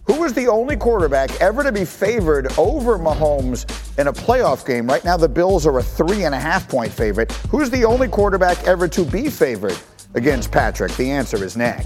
[0.07, 3.65] Who was the only quarterback ever to be favored over Mahomes
[3.99, 4.87] in a playoff game?
[4.87, 7.31] Right now, the Bills are a three and a half point favorite.
[7.51, 9.77] Who's the only quarterback ever to be favored
[10.15, 10.93] against Patrick?
[10.93, 11.85] The answer is next.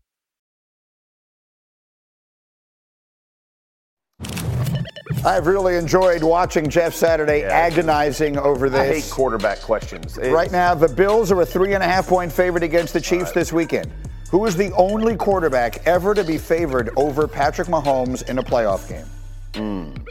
[5.23, 8.79] I've really enjoyed watching Jeff Saturday agonizing over this.
[8.79, 10.17] I hate quarterback questions.
[10.17, 13.01] It's- Right now, the Bills are a three and a half point favorite against the
[13.01, 13.91] Chiefs this weekend.
[14.31, 18.87] Who is the only quarterback ever to be favored over Patrick Mahomes in a playoff
[18.89, 19.05] game?
[19.53, 20.07] Mm.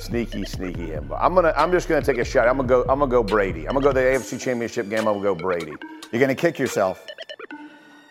[0.00, 1.10] Sneaky, sneaky him.
[1.16, 1.54] I'm gonna.
[1.56, 2.46] I'm just gonna take a shot.
[2.48, 2.82] I'm gonna go.
[2.82, 3.66] I'm gonna go Brady.
[3.66, 5.00] I'm gonna go to the AFC Championship game.
[5.00, 5.72] I'm gonna go Brady.
[6.12, 7.04] You're gonna kick yourself.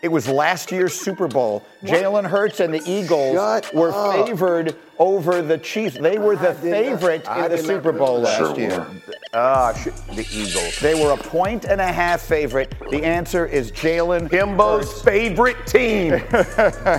[0.02, 1.64] It was last year's Super Bowl.
[1.82, 4.26] Jalen Hurts and the Eagles Shut were up.
[4.26, 5.96] favored over the Chiefs.
[5.98, 8.58] They were the favorite I in the Super Bowl last that.
[8.58, 8.86] year.
[9.34, 10.78] Ah, shit, the Eagles.
[10.80, 12.74] They were a point and a half favorite.
[12.90, 16.10] The answer is Jalen Himbo's favorite team.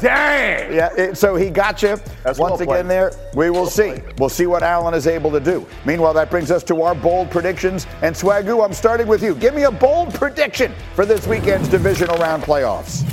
[0.02, 0.74] Dang.
[0.74, 3.12] Yeah, it- so he got you That's once well again there.
[3.36, 3.96] We will see.
[4.18, 5.66] We'll see what Allen is able to do.
[5.86, 7.88] Meanwhile, that brings us to our bold predictions.
[8.02, 9.36] And Swagu, I'm starting with you.
[9.36, 13.04] Give me a bold prediction for this weekend's divisional round playoffs.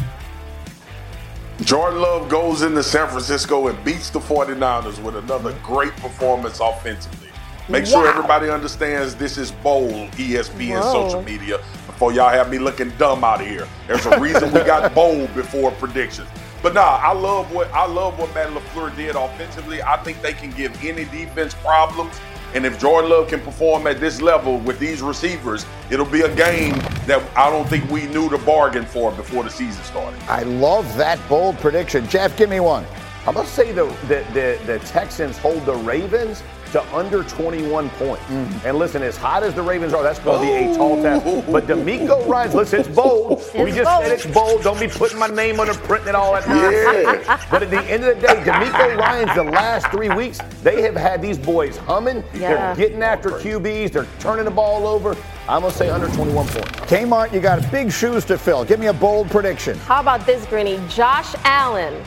[1.62, 7.28] Jordan Love goes into San Francisco and beats the 49ers with another great performance offensively.
[7.68, 11.08] Make sure everybody understands this is bold ESPN Whoa.
[11.08, 13.66] social media before y'all have me looking dumb out of here.
[13.88, 16.28] There's a reason we got bold before predictions.
[16.62, 19.82] But nah, I love what I love what Matt LaFleur did offensively.
[19.82, 22.20] I think they can give any defense problems.
[22.56, 26.34] And if Jordan Love can perform at this level with these receivers, it'll be a
[26.34, 26.72] game
[27.04, 30.18] that I don't think we knew to bargain for before the season started.
[30.22, 32.08] I love that bold prediction.
[32.08, 32.86] Jeff, give me one.
[33.26, 36.42] I'm gonna say the the, the, the Texans hold the Ravens
[36.72, 38.22] to under 21 points.
[38.24, 38.64] Mm.
[38.64, 41.24] And listen, as hot as the Ravens are, that's going to be a tall task.
[41.50, 43.44] But DeMeco Ryans, listen, it's bold.
[43.54, 44.62] we just said it's bold.
[44.62, 47.44] Don't be putting my name on the print and all that nonsense.
[47.50, 50.96] But at the end of the day, DeMeco Ryans the last three weeks, they have
[50.96, 52.24] had these boys humming.
[52.34, 52.74] Yeah.
[52.74, 53.92] They're getting after QBs.
[53.92, 55.16] They're turning the ball over.
[55.48, 56.68] I'm gonna say under 21 points.
[56.90, 58.64] Kmart, you got big shoes to fill.
[58.64, 59.78] Give me a bold prediction.
[59.78, 60.80] How about this, Greeny?
[60.88, 62.02] Josh Allen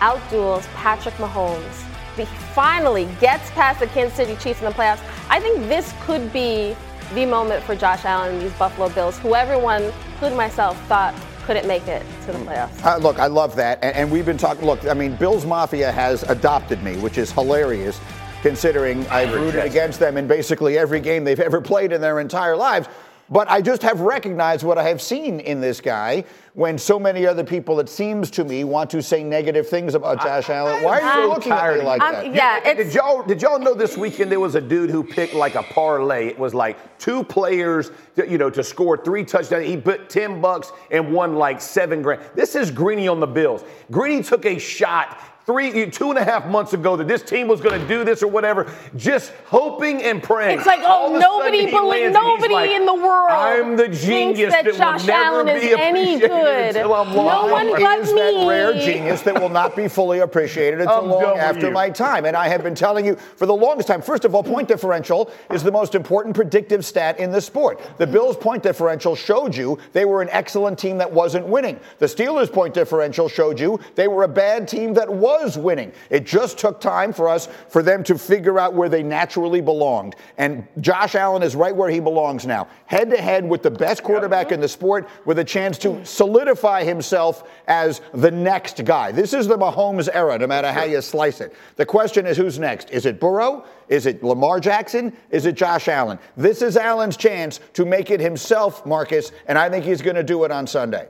[0.00, 1.87] outduels Patrick Mahomes.
[2.18, 5.00] He finally gets past the Kansas City Chiefs in the playoffs.
[5.28, 6.76] I think this could be
[7.14, 11.14] the moment for Josh Allen and these Buffalo Bills, who everyone, including myself, thought
[11.44, 12.84] couldn't make it to the playoffs.
[12.84, 13.78] Uh, look, I love that.
[13.82, 14.66] And, and we've been talking.
[14.66, 17.98] Look, I mean, Bills Mafia has adopted me, which is hilarious
[18.42, 22.56] considering I've rooted against them in basically every game they've ever played in their entire
[22.56, 22.88] lives.
[23.30, 26.24] But I just have recognized what I have seen in this guy
[26.54, 30.22] when so many other people, it seems to me, want to say negative things about
[30.22, 30.82] Josh Allen.
[30.82, 32.34] Why are you looking at tired me like that?
[32.34, 35.56] Yeah, did y'all did y'all know this weekend there was a dude who picked like
[35.56, 36.28] a parlay?
[36.28, 39.66] It was like two players, to, you know, to score three touchdowns.
[39.66, 42.22] He put ten bucks and won like seven grand.
[42.34, 43.62] This is Greeny on the Bills.
[43.90, 45.20] Greeny took a shot.
[45.48, 48.22] Three, two and a half months ago, that this team was going to do this
[48.22, 50.58] or whatever, just hoping and praying.
[50.58, 52.92] It's like, oh, All nobody sudden he believe- lands and he's nobody like, in the
[52.94, 56.76] world I'm the genius that will Josh never Allen is be any good.
[56.76, 58.46] until I'm No long one gone." but is that me.
[58.46, 61.72] rare genius that will not be fully appreciated until I'm long after you.
[61.72, 62.26] my time.
[62.26, 64.02] And I have been telling you for the longest time.
[64.02, 67.80] First of all, point differential is the most important predictive stat in the sport.
[67.96, 71.80] The Bills' point differential showed you they were an excellent team that wasn't winning.
[72.00, 75.92] The Steelers' point differential showed you they were a bad team that was winning.
[76.10, 80.16] It just took time for us for them to figure out where they naturally belonged.
[80.36, 84.02] And Josh Allen is right where he belongs now, head to head with the best
[84.02, 89.12] quarterback in the sport, with a chance to solidify himself as the next guy.
[89.12, 91.54] This is the Mahomes era, no matter how you slice it.
[91.76, 92.90] The question is who's next?
[92.90, 93.64] Is it Burrow?
[93.88, 95.16] Is it Lamar Jackson?
[95.30, 96.18] Is it Josh Allen?
[96.36, 100.22] This is Allen's chance to make it himself, Marcus, and I think he's going to
[100.22, 101.08] do it on Sunday.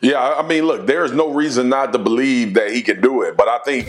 [0.00, 3.36] Yeah, I mean, look, there's no reason not to believe that he can do it.
[3.36, 3.88] But I think,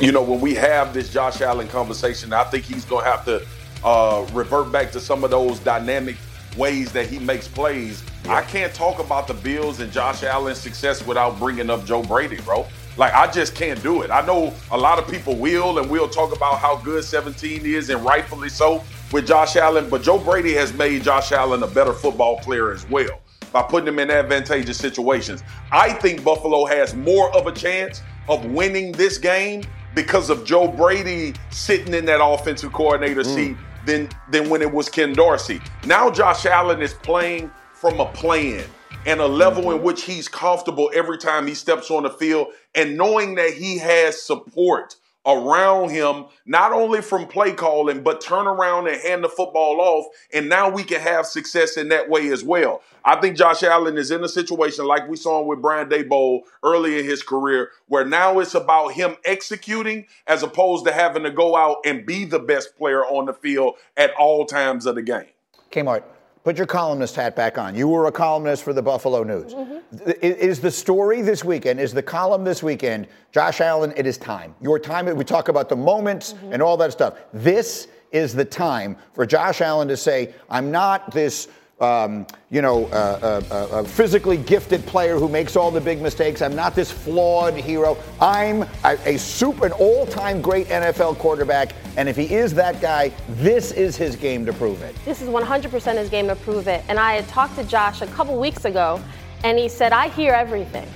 [0.00, 3.24] you know, when we have this Josh Allen conversation, I think he's going to have
[3.24, 3.46] to
[3.84, 6.16] uh, revert back to some of those dynamic
[6.56, 8.02] ways that he makes plays.
[8.28, 12.40] I can't talk about the Bills and Josh Allen's success without bringing up Joe Brady,
[12.40, 12.66] bro.
[12.96, 14.10] Like I just can't do it.
[14.10, 17.90] I know a lot of people will, and we'll talk about how good 17 is,
[17.90, 18.82] and rightfully so
[19.12, 19.88] with Josh Allen.
[19.88, 23.20] But Joe Brady has made Josh Allen a better football player as well
[23.52, 25.42] by putting him in advantageous situations.
[25.72, 29.62] I think Buffalo has more of a chance of winning this game
[29.94, 33.34] because of Joe Brady sitting in that offensive coordinator mm.
[33.34, 35.60] seat than than when it was Ken Dorsey.
[35.86, 38.64] Now Josh Allen is playing from a plan
[39.06, 39.86] and a level in mm-hmm.
[39.86, 44.20] which he's comfortable every time he steps on the field and knowing that he has
[44.20, 44.96] support
[45.26, 50.06] around him, not only from play calling, but turn around and hand the football off.
[50.32, 52.82] And now we can have success in that way as well.
[53.04, 56.42] I think Josh Allen is in a situation like we saw him with Brian Daboll
[56.62, 61.30] early in his career, where now it's about him executing as opposed to having to
[61.30, 65.02] go out and be the best player on the field at all times of the
[65.02, 65.26] game.
[65.70, 66.02] Kmart,
[66.44, 67.74] put your columnist hat back on.
[67.74, 69.54] You were a columnist for the Buffalo News.
[69.54, 70.10] Mm-hmm.
[70.22, 74.54] Is the story this weekend, is the column this weekend, Josh Allen, it is time.
[74.60, 76.52] Your time, we talk about the moments Mm-hmm.
[76.52, 77.18] and all that stuff.
[77.32, 81.48] This is the time for Josh Allen to say, I'm not this.
[81.80, 86.02] Um, you know, uh, uh, uh, a physically gifted player who makes all the big
[86.02, 86.42] mistakes.
[86.42, 87.96] I'm not this flawed hero.
[88.20, 91.72] I'm a, a super, an all-time great NFL quarterback.
[91.96, 94.96] And if he is that guy, this is his game to prove it.
[95.04, 96.84] This is 100% his game to prove it.
[96.88, 99.00] And I had talked to Josh a couple weeks ago,
[99.44, 100.88] and he said, I hear everything.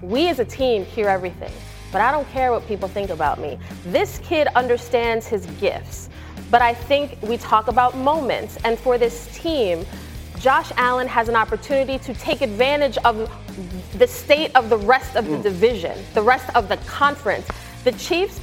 [0.00, 1.52] We as a team hear everything,
[1.90, 3.58] but I don't care what people think about me.
[3.86, 6.08] This kid understands his gifts,
[6.52, 8.58] but I think we talk about moments.
[8.64, 9.84] And for this team,
[10.40, 13.30] Josh Allen has an opportunity to take advantage of
[13.98, 15.42] the state of the rest of the mm.
[15.42, 17.46] division, the rest of the conference.
[17.84, 18.40] The Chiefs,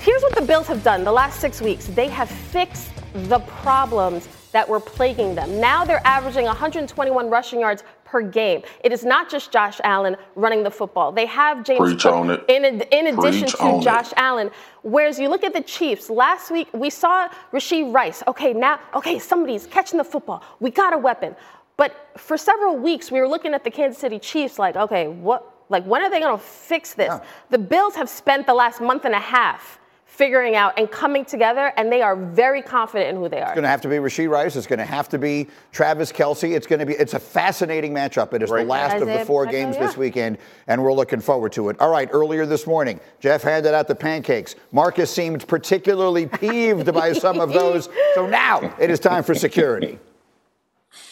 [0.00, 4.26] here's what the Bills have done the last six weeks they have fixed the problems
[4.52, 5.60] that were plaguing them.
[5.60, 7.84] Now they're averaging 121 rushing yards
[8.14, 8.62] per game.
[8.84, 11.10] It is not just Josh Allen running the football.
[11.10, 12.44] They have James Preach Cook on it.
[12.46, 13.82] in, ad- in addition Preach to on it.
[13.82, 14.52] Josh Allen.
[14.82, 18.22] Whereas you look at the Chiefs, last week we saw Rashee Rice.
[18.28, 20.44] Okay, now, okay, somebody's catching the football.
[20.60, 21.34] We got a weapon.
[21.76, 25.66] But for several weeks, we were looking at the Kansas City Chiefs like, okay, what,
[25.70, 27.12] like, when are they going to fix this?
[27.50, 29.80] The Bills have spent the last month and a half
[30.14, 33.46] figuring out and coming together, and they are very confident in who they are.
[33.46, 34.54] It's going to have to be Rashee Rice.
[34.54, 36.54] It's going to have to be Travis Kelce.
[36.54, 36.94] It's going to be.
[36.94, 38.32] It's a fascinating matchup.
[38.32, 39.86] It is the last of the four Pacheco, games yeah.
[39.86, 40.38] this weekend,
[40.68, 41.80] and we're looking forward to it.
[41.80, 42.08] All right.
[42.12, 44.54] Earlier this morning, Jeff handed out the pancakes.
[44.70, 47.88] Marcus seemed particularly peeved by some of those.
[48.14, 49.98] So now it is time for security.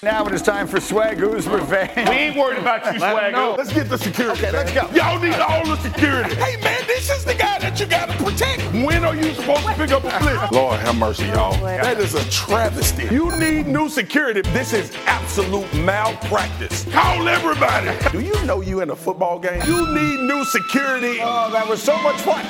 [0.05, 2.09] Now it is time for Swagu's revenge.
[2.09, 3.55] We ain't worried about you, Let 'em know.
[3.57, 4.41] Let's get the security.
[4.45, 4.89] Okay, let's go.
[4.93, 6.35] Y'all need all the security.
[6.35, 8.63] Hey, man, this is the guy that you got to protect.
[8.85, 10.51] When are you supposed to pick up a blitz?
[10.53, 11.53] Lord have mercy, y'all.
[11.63, 13.05] That is a travesty.
[13.15, 14.41] You need new security.
[14.51, 16.85] This is absolute malpractice.
[16.93, 17.91] Call everybody.
[18.11, 19.63] Do you know you in a football game?
[19.67, 21.19] You need new security.
[21.23, 22.45] Oh, that was so much fun.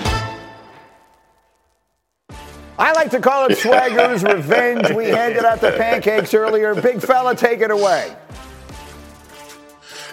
[2.82, 4.90] I like to call it Swagger's Revenge.
[4.90, 6.74] We handed out the pancakes earlier.
[6.74, 8.16] Big fella, take it away.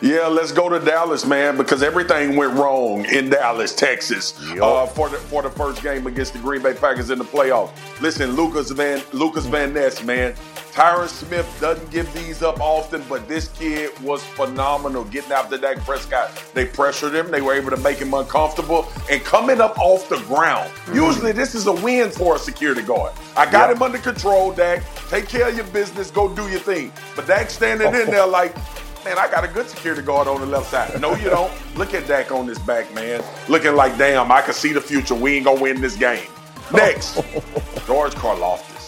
[0.04, 5.10] Yeah, let's go to Dallas, man, because everything went wrong in Dallas, Texas, uh, for
[5.10, 7.72] the for the first game against the Green Bay Packers in the playoffs.
[8.02, 10.36] Listen, Lukas Van Lukas Van Ness, man,
[10.80, 15.76] Tyron Smith doesn't give these up often, but this kid was phenomenal getting after Dak
[15.80, 16.32] Prescott.
[16.54, 20.20] They pressured him, they were able to make him uncomfortable, and coming up off the
[20.20, 20.70] ground.
[20.70, 20.96] Mm-hmm.
[20.96, 23.12] Usually, this is a win for a security guard.
[23.36, 24.82] I got him under control, Dak.
[25.10, 26.94] Take care of your business, go do your thing.
[27.14, 28.56] But Dak standing in there like.
[29.04, 31.02] Man, I got a good security guard on the left side.
[31.02, 31.52] No, you don't.
[31.76, 33.22] Look at Dak on his back, man.
[33.50, 35.16] Looking like, damn, I can see the future.
[35.16, 36.28] We ain't gonna win this game.
[36.72, 37.16] Next,
[37.86, 38.79] George Karlaftis.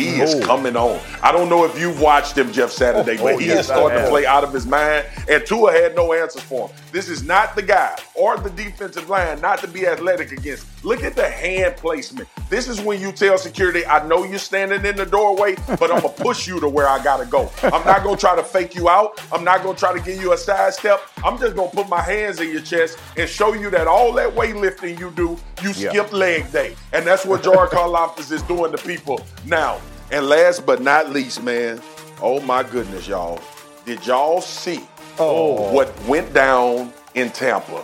[0.00, 0.24] He oh.
[0.24, 0.40] is Oh.
[0.46, 0.98] coming on.
[1.22, 3.66] I don't know if you've watched him, Jeff Saturday, Oh, but oh, he yes, is
[3.66, 5.06] starting to play out of his mind.
[5.28, 6.76] And Tua had no answers for him.
[6.92, 10.66] This is not the guy or the defensive line not to be athletic against.
[10.82, 12.28] Look at the hand placement.
[12.48, 16.00] This is when you tell security, I know you're standing in the doorway, but I'm
[16.00, 17.50] gonna push you to where I gotta go.
[17.62, 19.20] I'm not gonna try to fake you out.
[19.30, 21.00] I'm not gonna try to give you a sidestep.
[21.22, 24.34] I'm just gonna put my hands in your chest and show you that all that
[24.34, 25.90] weightlifting you do, you Yeah.
[25.90, 26.74] skip leg day.
[26.92, 29.80] And that's what George Karlaftis is doing to people now.
[30.10, 31.80] And last but not least, man,
[32.22, 33.40] oh my goodness, y'all.
[33.84, 34.80] Did y'all see
[35.18, 35.72] oh.
[35.72, 37.82] what went down in Tampa?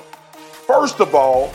[0.66, 1.52] First of all,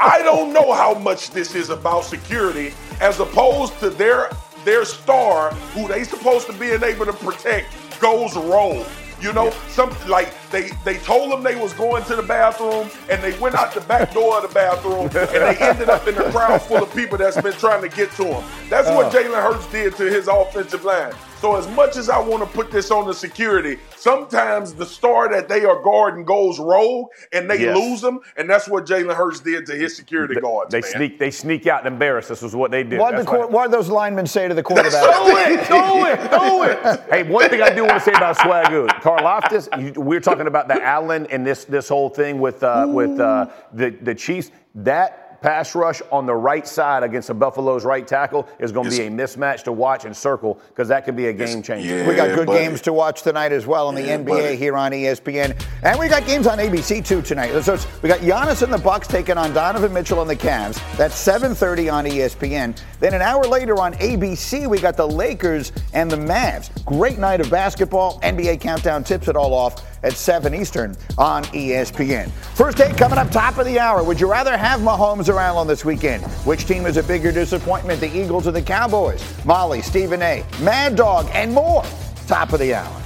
[0.00, 4.30] I don't know how much this is about security as opposed to their
[4.64, 7.68] their star who they supposed to be able to protect
[8.00, 8.86] goes rogue.
[9.20, 13.20] You know, something like They they told them they was going to the bathroom, and
[13.20, 16.30] they went out the back door of the bathroom, and they ended up in a
[16.30, 18.44] crowd full of people that's been trying to get to him.
[18.70, 19.18] That's what Oh.
[19.18, 21.12] Jalen Hurts did to his offensive line.
[21.40, 25.28] So as much as I want to put this on the security, sometimes the star
[25.30, 27.76] that they are guarding goes rogue and they Yes.
[27.76, 30.70] lose them, and that's what Jalen Hurts did to his security guards.
[30.70, 30.90] They man.
[30.90, 32.98] sneak they sneak out and embarrass us is what they did.
[32.98, 35.02] What did the, quar- what did those linemen say to the quarterback?
[35.02, 37.00] Do it, do it, do it.
[37.10, 40.68] Hey, one thing I do want to say about Swagu, Karlaftis, you, we're talking about
[40.68, 44.50] the Allen and this this whole thing with uh, with uh, the the Chiefs.
[44.76, 48.96] That pass rush on the right side against the Buffalo's right tackle is going to
[48.96, 52.02] be a mismatch to watch and circle because that could be a game changer.
[52.08, 54.56] we got good games to watch tonight as well in the NBA buddy.
[54.56, 57.60] here on ESPN, and we got games on ABC too tonight.
[57.60, 60.80] So we got Giannis and the Bucks taking on Donovan Mitchell and the Cavs.
[60.96, 62.74] That's 7:30 on ESPN.
[63.00, 66.70] Then an hour later on ABC, we got the Lakers and the Mavs.
[66.86, 68.18] Great night of basketball.
[68.20, 72.30] NBA countdown tips it all off at 7 Eastern on ESPN.
[72.54, 74.04] First take coming up top of the hour.
[74.04, 76.22] Would you rather have Mahomes or Allen this weekend?
[76.44, 79.24] Which team is a bigger disappointment, the Eagles or the Cowboys?
[79.44, 81.82] Molly, Stephen A, Mad Dog, and more.
[82.26, 83.03] Top of the hour.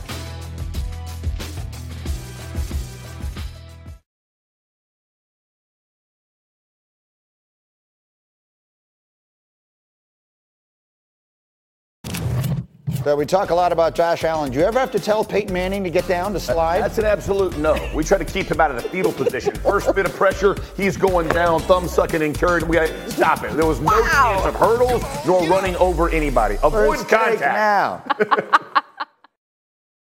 [13.08, 14.52] So we talk a lot about Josh Allen.
[14.52, 16.82] Do you ever have to tell Peyton Manning to get down to slide?
[16.82, 17.90] That's an absolute no.
[17.94, 19.54] We try to keep him out of the fetal position.
[19.54, 22.64] First bit of pressure, he's going down, thumb sucking and carried.
[22.64, 23.56] We got stop it.
[23.56, 26.56] There was no chance of hurdles nor running over anybody.
[26.56, 28.20] Avoid First take contact.
[28.20, 28.68] now.